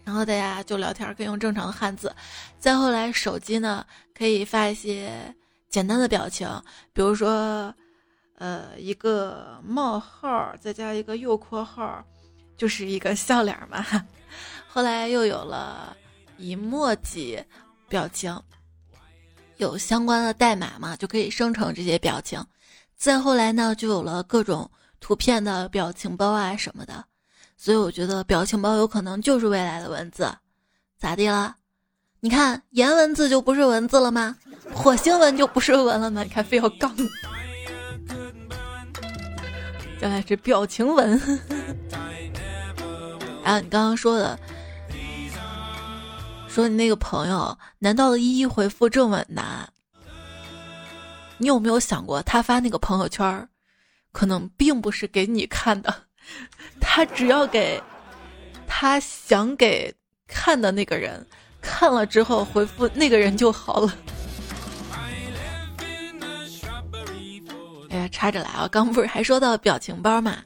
[0.06, 2.14] 然后大家就聊天可以用正常的汉字，
[2.64, 3.86] 再后来手机呢
[4.18, 5.36] 可以发一些
[5.70, 6.48] 简单的表情，
[6.94, 7.76] 比如说，
[8.38, 12.02] 呃一个冒号再加一个右括号，
[12.56, 13.86] 就是一个笑脸嘛。
[14.70, 15.94] 后来又有了
[16.40, 17.44] emoji
[17.90, 18.42] 表情，
[19.58, 22.42] 有相关的代码嘛，就可以生成这些表情。
[22.96, 27.04] 再后来呢，就有了各种图片的表情包啊什么的。
[27.58, 30.34] 所以我觉得表情包有可能就是未来的文字，
[30.98, 31.58] 咋地了？
[32.24, 34.38] 你看颜文字就不是文字了吗？
[34.74, 36.24] 火星文就不是文了吗？
[36.24, 36.96] 你看非要杠，
[40.00, 41.20] 将来是表情文。
[43.44, 44.40] 啊，你刚刚说的，
[46.48, 49.68] 说你那个朋友，难道一一回复这么难？
[51.40, 53.50] 你有没有想过，他发那个朋友圈，
[54.14, 55.94] 可能并不是给你看的？
[56.80, 57.84] 他只要给
[58.66, 59.94] 他想给
[60.26, 61.28] 看的那个人
[61.64, 63.96] 看了之后回复那个人就好了。
[67.90, 68.68] 哎呀，插着来啊！
[68.72, 70.38] 刚不是还说到表情包嘛？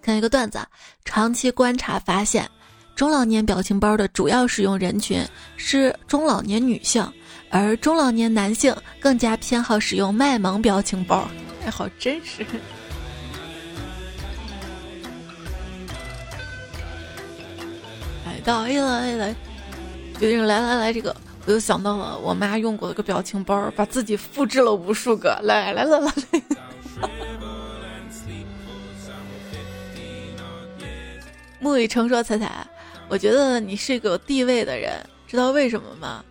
[0.00, 0.58] 看一个段子，
[1.04, 2.48] 长期观察发现，
[2.94, 5.22] 中老年表情包的主要使用人群
[5.56, 7.06] 是中老年女性，
[7.50, 11.28] 而中老年男性更加偏好使用卖萌表情包。
[11.64, 12.46] 哎，好真实。
[18.42, 19.34] 到哎了哎了，
[20.20, 21.16] 决定来来来，这个
[21.46, 25.30] 我又想到了我妈用过的个表情包，把自己复制了无数个。
[25.44, 26.42] 来来来来来，
[31.58, 32.66] 木已成说彩彩，
[33.08, 34.92] 我觉得你是一个有地位的人，
[35.26, 36.22] 知道为什么吗？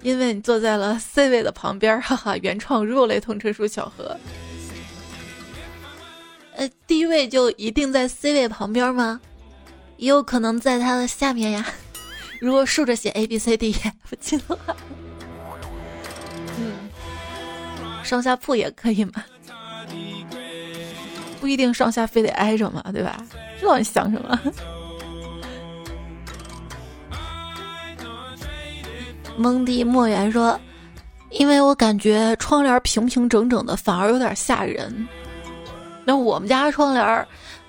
[0.00, 4.16] 因为你坐在了 C 位的旁边，哈哈，原创肉类同车书巧合。
[6.56, 9.20] 呃，地位就一定在 C 位旁边吗？
[9.98, 11.66] 也有可能在它的下面呀。
[12.44, 14.76] 如果竖着写 A B C D E F G 的话，
[16.58, 16.74] 嗯，
[18.04, 19.24] 上下铺也可以嘛，
[21.40, 23.16] 不一定上下非得挨着嘛，对吧？
[23.58, 24.38] 知道你想什么？
[29.38, 30.60] 蒙蒂莫言说
[31.32, 35.08] ：“因为我感觉窗帘平平整整的，反而有点吓人。
[36.04, 37.26] 那我们家窗帘。”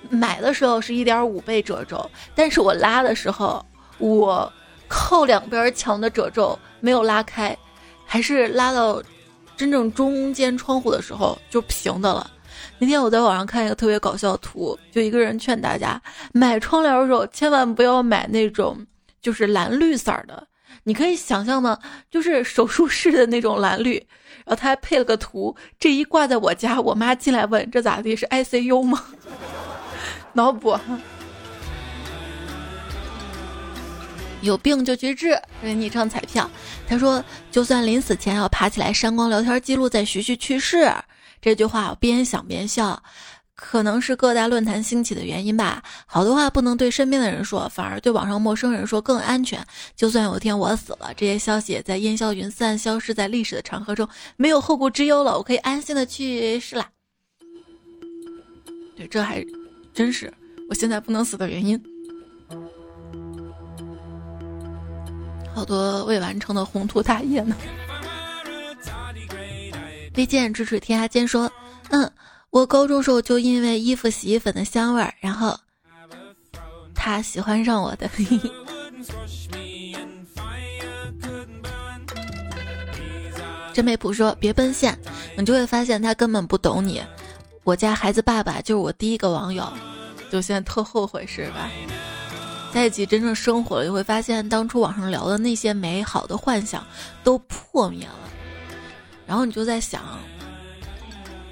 [0.08, 3.64] 买的时候是一点五倍褶皱，但是我拉的时候，
[3.98, 4.52] 我
[4.88, 7.56] 靠两边墙的褶皱没有拉开，
[8.04, 9.02] 还是拉到
[9.56, 12.30] 真正中间窗户的时候就平的了。
[12.78, 16.00] 那天我在网上看一个特别搞笑的图，就一个人劝大家
[16.32, 18.78] 买窗帘的时候千万不要买那种
[19.20, 20.46] 就是蓝绿色的，
[20.84, 21.78] 你可以想象吗？
[22.10, 23.94] 就是手术室的那种蓝绿，
[24.44, 28.14] 然后他还配了个图，这一挂在我家，我妈进来问这咋地？
[28.14, 29.02] 是 ICU 吗？
[30.34, 30.78] 脑补，
[34.46, 35.38] 有病就去治。
[35.60, 36.50] 给昵称彩票，
[36.86, 37.22] 他说
[37.52, 40.90] ：“就算临死前要爬起来删光聊天记录，再徐徐去世。”
[41.42, 43.02] 这句话我边想边笑，
[43.54, 45.82] 可能是各大论坛兴起的原因吧。
[46.06, 49.64] 好多话不能对身边的人说，反而对网上陌生人说更安全。
[49.94, 56.88] 就算有一天我死了，这些消息也在烟消云散，消失在历史的长河中，没有后顾之忧了，我可以安心的去世了。
[58.96, 59.44] 对，这还。
[59.92, 60.30] 真是，
[60.68, 61.82] 我现在不能死的原因。
[65.56, 67.56] 好多未完成的宏图大业呢。
[70.12, 71.50] 飞剑咫尺天涯间说
[71.88, 72.12] ：“嗯，
[72.50, 75.58] 我高中时候就因为衣服洗衣粉的香味儿，然后
[76.94, 78.06] 他喜欢上我的。”
[83.72, 84.98] 真美普说：“别奔现，
[85.38, 87.02] 你就会发现他根本不懂你。”
[87.64, 89.66] 我家孩子爸爸就是我第一个网友，
[90.30, 91.70] 就现在特后悔是吧？
[92.72, 96.86] 在一起真正生活了，就会发现当初网上聊的那些美好的幻想
[97.24, 98.14] 都破灭了。
[99.26, 100.02] 然后你就在想，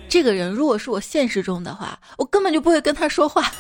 [0.09, 3.51] 这个人如果是我现实中的话，我根本就不会跟他说话。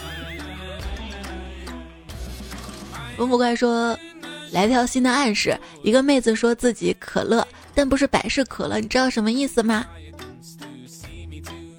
[3.17, 3.99] 文不怪说，
[4.51, 9.87] 来条新的暗示，一个妹子说自己可乐，但不是百事可乐，你知道什么意思吗？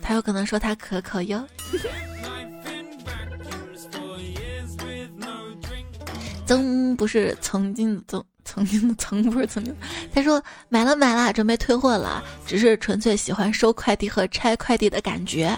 [0.01, 1.45] 他有可能说他可可哟。
[6.45, 9.75] 曾不是曾经的曾，曾经的曾不是曾经。
[10.13, 15.57] 他说买了买了，准备退货了，只是纯粹喜欢收快递和拆快递的感觉。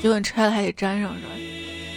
[0.00, 1.32] 结果拆了还得粘上是吧？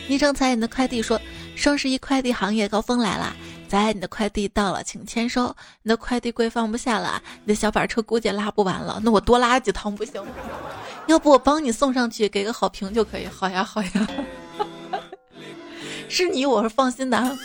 [0.07, 1.21] 昵称彩你的快递说
[1.55, 3.35] 双十一快递行业高峰来了，
[3.67, 5.55] 仔你的快递到了，请签收。
[5.83, 10.31] 你的快递柜放不下了，你的小板车估计拉不完了，那我多拉几趟不行吗？
[11.05, 13.27] 要不我帮你送上去，给个好评就可以。
[13.27, 14.07] 好呀好呀，
[16.07, 17.37] 是你我是放心的。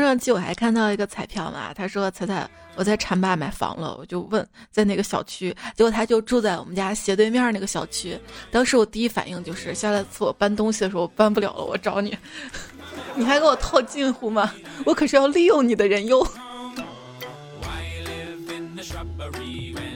[0.00, 8.18] 上上期我还看到一个彩票嘛，他说彩彩我在浐灞买房了，我就问在哪个小区，结果他就住在我们家斜对面那个小区。
[8.50, 12.16] 当时我第一反应就是下次我搬东西的时候我搬不了了，我找你，
[13.14, 14.52] 你还给我套近乎吗？
[14.84, 16.26] 我可是要利用你的人哟。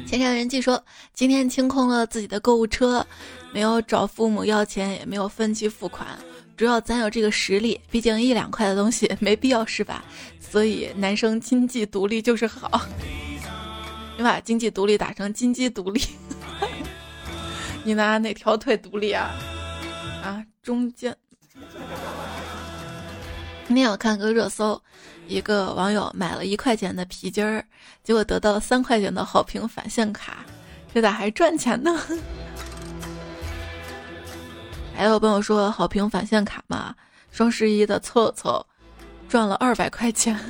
[0.06, 0.82] 前上人记说
[1.12, 3.04] 今天清空了自己的购物车，
[3.52, 6.06] 没有找父母要钱，也没有分期付款。
[6.58, 10.04] 主要咱有这个实力，毕竟一两块的东西没必要是吧？
[10.40, 12.84] 所以男生经济独立就是好。
[14.16, 16.02] 你把经济独立打成金鸡独立，
[17.84, 19.30] 你拿哪条腿独立啊？
[20.20, 21.16] 啊，中间。
[23.68, 24.82] 今天我看个热搜，
[25.28, 27.64] 一个网友买了一块钱的皮筋儿，
[28.02, 30.44] 结果得到三块钱的好评返现卡，
[30.92, 31.96] 这咋还赚钱呢？
[34.98, 36.92] 还有朋友说好评返现卡嘛，
[37.30, 38.66] 双十一的凑凑，
[39.28, 40.36] 赚了二百块钱。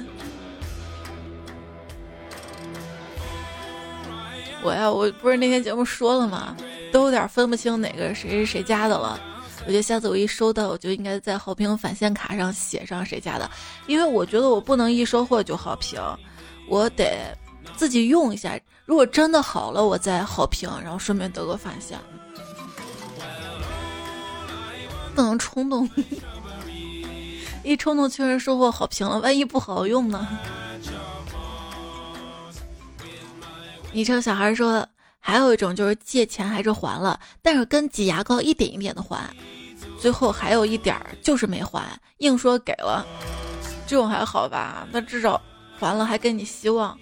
[4.65, 6.57] 我呀，我不是那天节目说了吗？
[6.91, 9.21] 都有点分不清哪个谁是谁家的了。
[9.67, 13.51] 我觉得下次我一收到，我就应该在好评返现卡上写上谁家的，
[13.87, 16.01] 因为我觉得我不能一收货就好评，
[16.71, 17.37] 我得
[17.77, 18.59] 自己用一下。
[18.87, 21.99] 如果真的好了，我再好评，然后顺便得个返现。
[25.15, 25.89] 不能冲动，
[27.65, 30.27] 一冲动确实收获好评了，万一不好用呢？
[33.93, 34.87] 昵称小孩说，
[35.19, 39.29] 还有一种就是借钱还是还了，但是跟挤牙膏一点一点的还，
[39.99, 41.83] 最后还有一点儿就是没还，
[42.19, 43.05] 硬说给了，
[43.87, 44.87] 这种还好吧？
[44.93, 45.41] 那至少
[45.79, 46.97] 还了，还给你希望。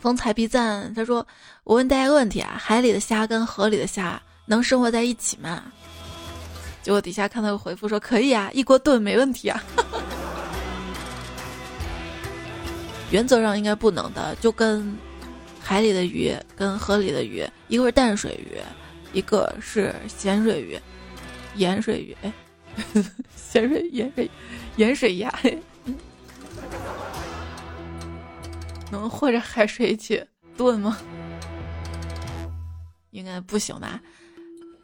[0.00, 1.26] 风采必赞，他说
[1.64, 5.62] ：“我问大家个问题啊，海里的虾跟河里的虾能生活在一起吗？”
[6.88, 9.62] 结果底下看到个回复说可以啊，一锅炖没问题啊。
[13.12, 14.96] 原则上应该不能的，就跟
[15.60, 18.56] 海里的鱼跟河里的鱼，一个是淡水鱼，
[19.12, 20.80] 一个是咸水鱼，
[21.56, 22.32] 盐水鱼，哎，
[23.36, 24.30] 咸水盐水
[24.76, 25.30] 盐水鸭，
[28.90, 30.24] 能和着海水一起
[30.56, 30.96] 炖吗？
[33.10, 34.00] 应该不行吧。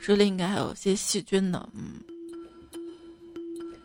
[0.07, 1.95] 这里应该还有些细菌呢，嗯。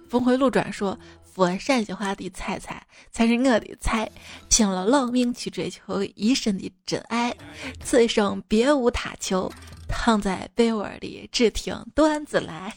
[0.10, 4.12] 峰回路转说：“佛山雪花的菜菜才是我的菜，
[4.50, 7.34] 拼了老命去追求一生的真爱，
[7.82, 9.50] 此生别无他求，
[9.88, 12.76] 躺在被窝里只听段子来。”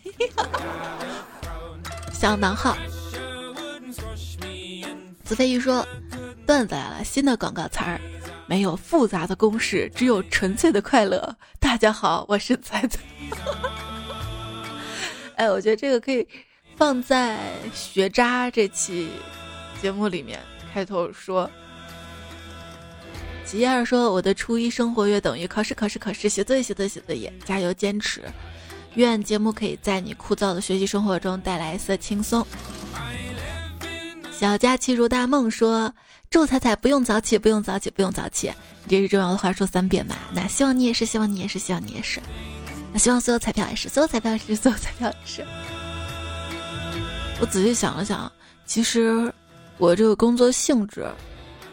[2.15, 2.77] 相当好。
[5.25, 5.85] 子飞鱼说
[6.47, 8.01] ：“段子来了，新的广告词儿。”
[8.47, 11.37] 没有复杂的公式，只有纯粹的快乐。
[11.59, 12.99] 大家好，我是彩彩。
[15.37, 16.27] 哎，我觉得这个可以
[16.77, 17.39] 放在
[17.73, 19.09] 学渣这期
[19.81, 20.39] 节目里面
[20.73, 21.51] 开头说。
[23.45, 28.23] 吉二说：“我的初一生活约等于考试，考试，考试，写作业，写作业，写作业，加油，坚持。
[28.95, 32.47] 愿节目可以在你枯燥的学习生活中带来一丝轻松。”
[34.33, 35.95] 小佳期如大梦说。
[36.33, 38.51] 祝彩彩不用早起，不用早起，不用早起，
[38.89, 40.17] 这是重要的话说三遍吧。
[40.33, 42.23] 那希望你也是，希望你也是，希望你也是。
[42.91, 45.47] 那希望所有彩票也是，所有彩票也是，所有彩票也是。
[47.39, 48.33] 我仔细想了想，
[48.65, 49.31] 其实
[49.77, 51.07] 我这个工作性质，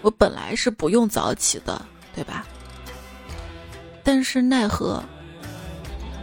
[0.01, 1.81] 我本来是不用早起的，
[2.13, 2.45] 对吧？
[4.03, 5.01] 但是奈何，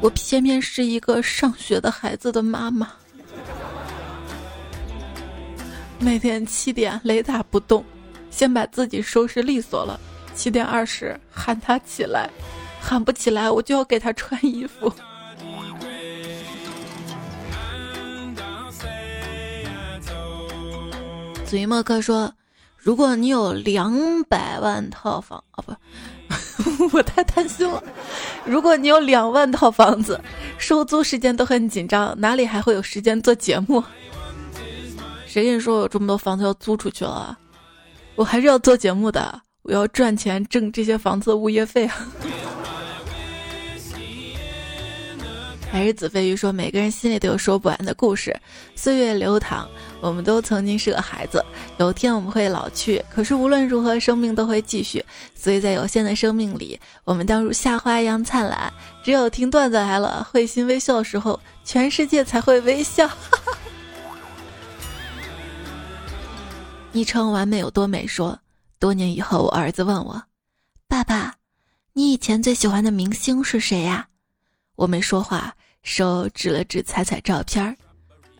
[0.02, 2.92] 我偏偏是一个上学的孩子的妈妈，
[5.98, 7.82] 每天七点雷打不动。
[8.36, 9.98] 先把自己收拾利索了，
[10.34, 12.28] 七点二十喊他起来，
[12.78, 14.92] 喊不起来我就要给他穿衣服。
[21.46, 22.30] 嘴莫克说
[22.76, 25.74] ：“如果你有两百万套房啊，不，
[26.92, 27.82] 我太贪心了。
[28.44, 30.20] 如果你有两万套房子，
[30.58, 33.82] 收租时间都很紧张，哪里还会有时间做节目？
[35.26, 37.38] 谁跟你说我有这么多房子要租出去了？
[38.16, 42.08] 我还是要做节目的，我要赚钱挣这些房子的物业费啊。
[45.70, 48.34] 还是子飞鱼说，每个人心里都有说不完的故事。
[48.74, 49.68] 岁月流淌，
[50.00, 51.44] 我们都曾经是个孩子，
[51.76, 53.04] 有天我们会老去。
[53.10, 55.04] 可是无论如何，生命都会继续。
[55.34, 58.72] 所以在有限的生命里，我们当如夏花一样灿烂。
[59.04, 63.06] 只有听段子来了，会心微笑的时候，全世界才会微笑。
[63.06, 63.58] 哈 哈
[66.96, 68.40] 昵称完美有多美说，
[68.78, 70.22] 多年以后，我儿子问我
[70.88, 71.34] ：“爸爸，
[71.92, 74.08] 你以前最喜欢的明星是谁呀？”
[74.76, 77.76] 我没说话，手指了指彩彩照片儿，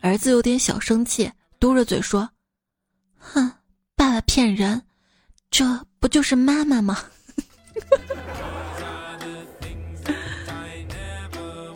[0.00, 1.30] 儿子有点小生气，
[1.60, 2.30] 嘟着嘴说
[3.20, 3.52] ：“哼，
[3.94, 4.82] 爸爸骗人，
[5.50, 6.96] 这不就是妈妈吗？”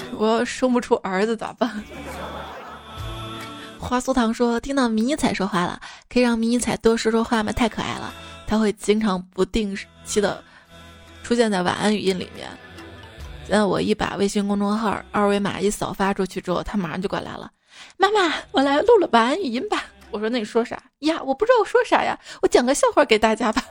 [0.17, 1.85] 我要生不出儿子咋办？
[3.81, 7.51] 花酥糖说：“听到迷彩说话了，可以让迷彩多说说话吗？
[7.51, 8.13] 太可爱了，
[8.47, 10.43] 他会经常不定期的
[11.23, 12.49] 出现在晚安语音里面。”
[13.49, 17.51] 那我一把微信公众号二维码一扫发出去之后，他马上就过来了。
[17.97, 19.87] 妈妈，我来录了晚安语音吧。
[20.13, 21.21] 我说那你说啥呀？
[21.23, 22.17] 我不知道我说啥呀。
[22.43, 23.65] 我讲个笑话给大家吧。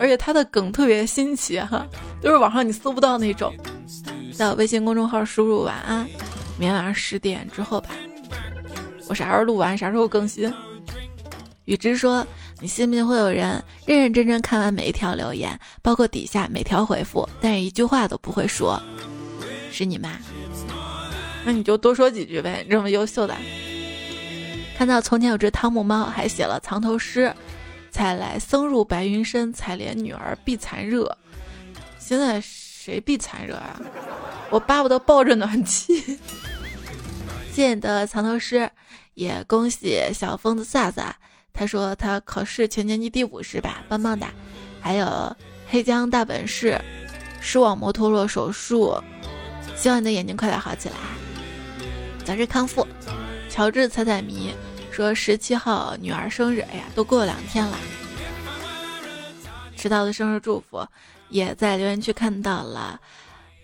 [0.00, 1.86] 而且他的梗特别新奇哈，
[2.22, 3.54] 都是网上你搜不到那种。
[4.32, 6.04] 在我微信公众号输入晚安，
[6.58, 7.90] 明天晚上十点之后吧。
[9.08, 10.52] 我啥时候录完，啥时候更新？
[11.64, 12.26] 雨之说。
[12.60, 18.82] 你信不信会有人认认真真看完每一条留言，包括底下每条回复，但是一句话都不会说？
[19.70, 20.18] 是你吗？
[21.44, 23.36] 那你就多说几句呗，这么优秀的。
[24.76, 27.32] 看到从前有只汤姆猫，还写了藏头诗
[27.92, 31.16] ：“采来僧入白云深，采莲女儿避残热。”
[32.00, 33.80] 现在谁避残热啊？
[34.50, 36.18] 我巴不得抱着暖气。
[37.58, 38.70] 谢谢你的藏头诗，
[39.14, 41.12] 也恭喜小疯子萨萨。
[41.52, 43.82] 他说他考试全年级第五是吧？
[43.88, 44.24] 棒棒的。
[44.80, 45.36] 还有
[45.68, 46.80] 黑江大本事，
[47.40, 49.02] 视网膜脱落手术，
[49.74, 50.94] 希望你的眼睛快点好起来，
[52.24, 52.86] 早日康复。
[53.50, 54.54] 乔治彩彩迷
[54.92, 57.76] 说十七号女儿生日，哎呀，都过了两天了。
[59.76, 60.86] 迟到的生日祝福
[61.28, 63.00] 也在留言区看到了。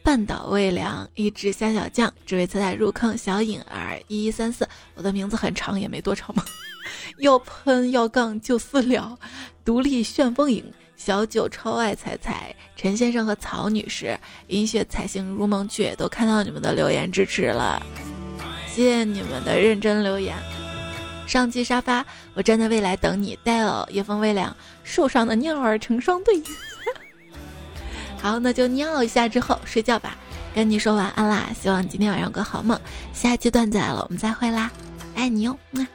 [0.04, 3.16] 半岛未凉，一只虾小酱，只为彩彩入坑。
[3.16, 6.44] 小颖儿一一三四，我的名字很长，也没多长嘛。
[7.16, 9.18] 要喷要杠就私聊，
[9.64, 10.62] 独立旋风影
[10.94, 14.14] 小九超爱彩彩，陈先生和曹女士，
[14.48, 17.82] 银雪彩星如梦去，都看到你们的留言支持了，
[18.68, 20.36] 谢谢你们的认真留言。
[21.26, 23.38] 上期沙发，我站在未来等你。
[23.42, 26.42] 戴尔夜风微凉，树上的鸟儿成双对。
[28.24, 30.16] 好，那就尿一下之后睡觉吧，
[30.54, 31.50] 跟你说晚安啦。
[31.60, 32.80] 希望今天晚上有个好梦。
[33.12, 34.70] 下期段子来了，我们再会啦，
[35.14, 35.86] 爱你哟，么。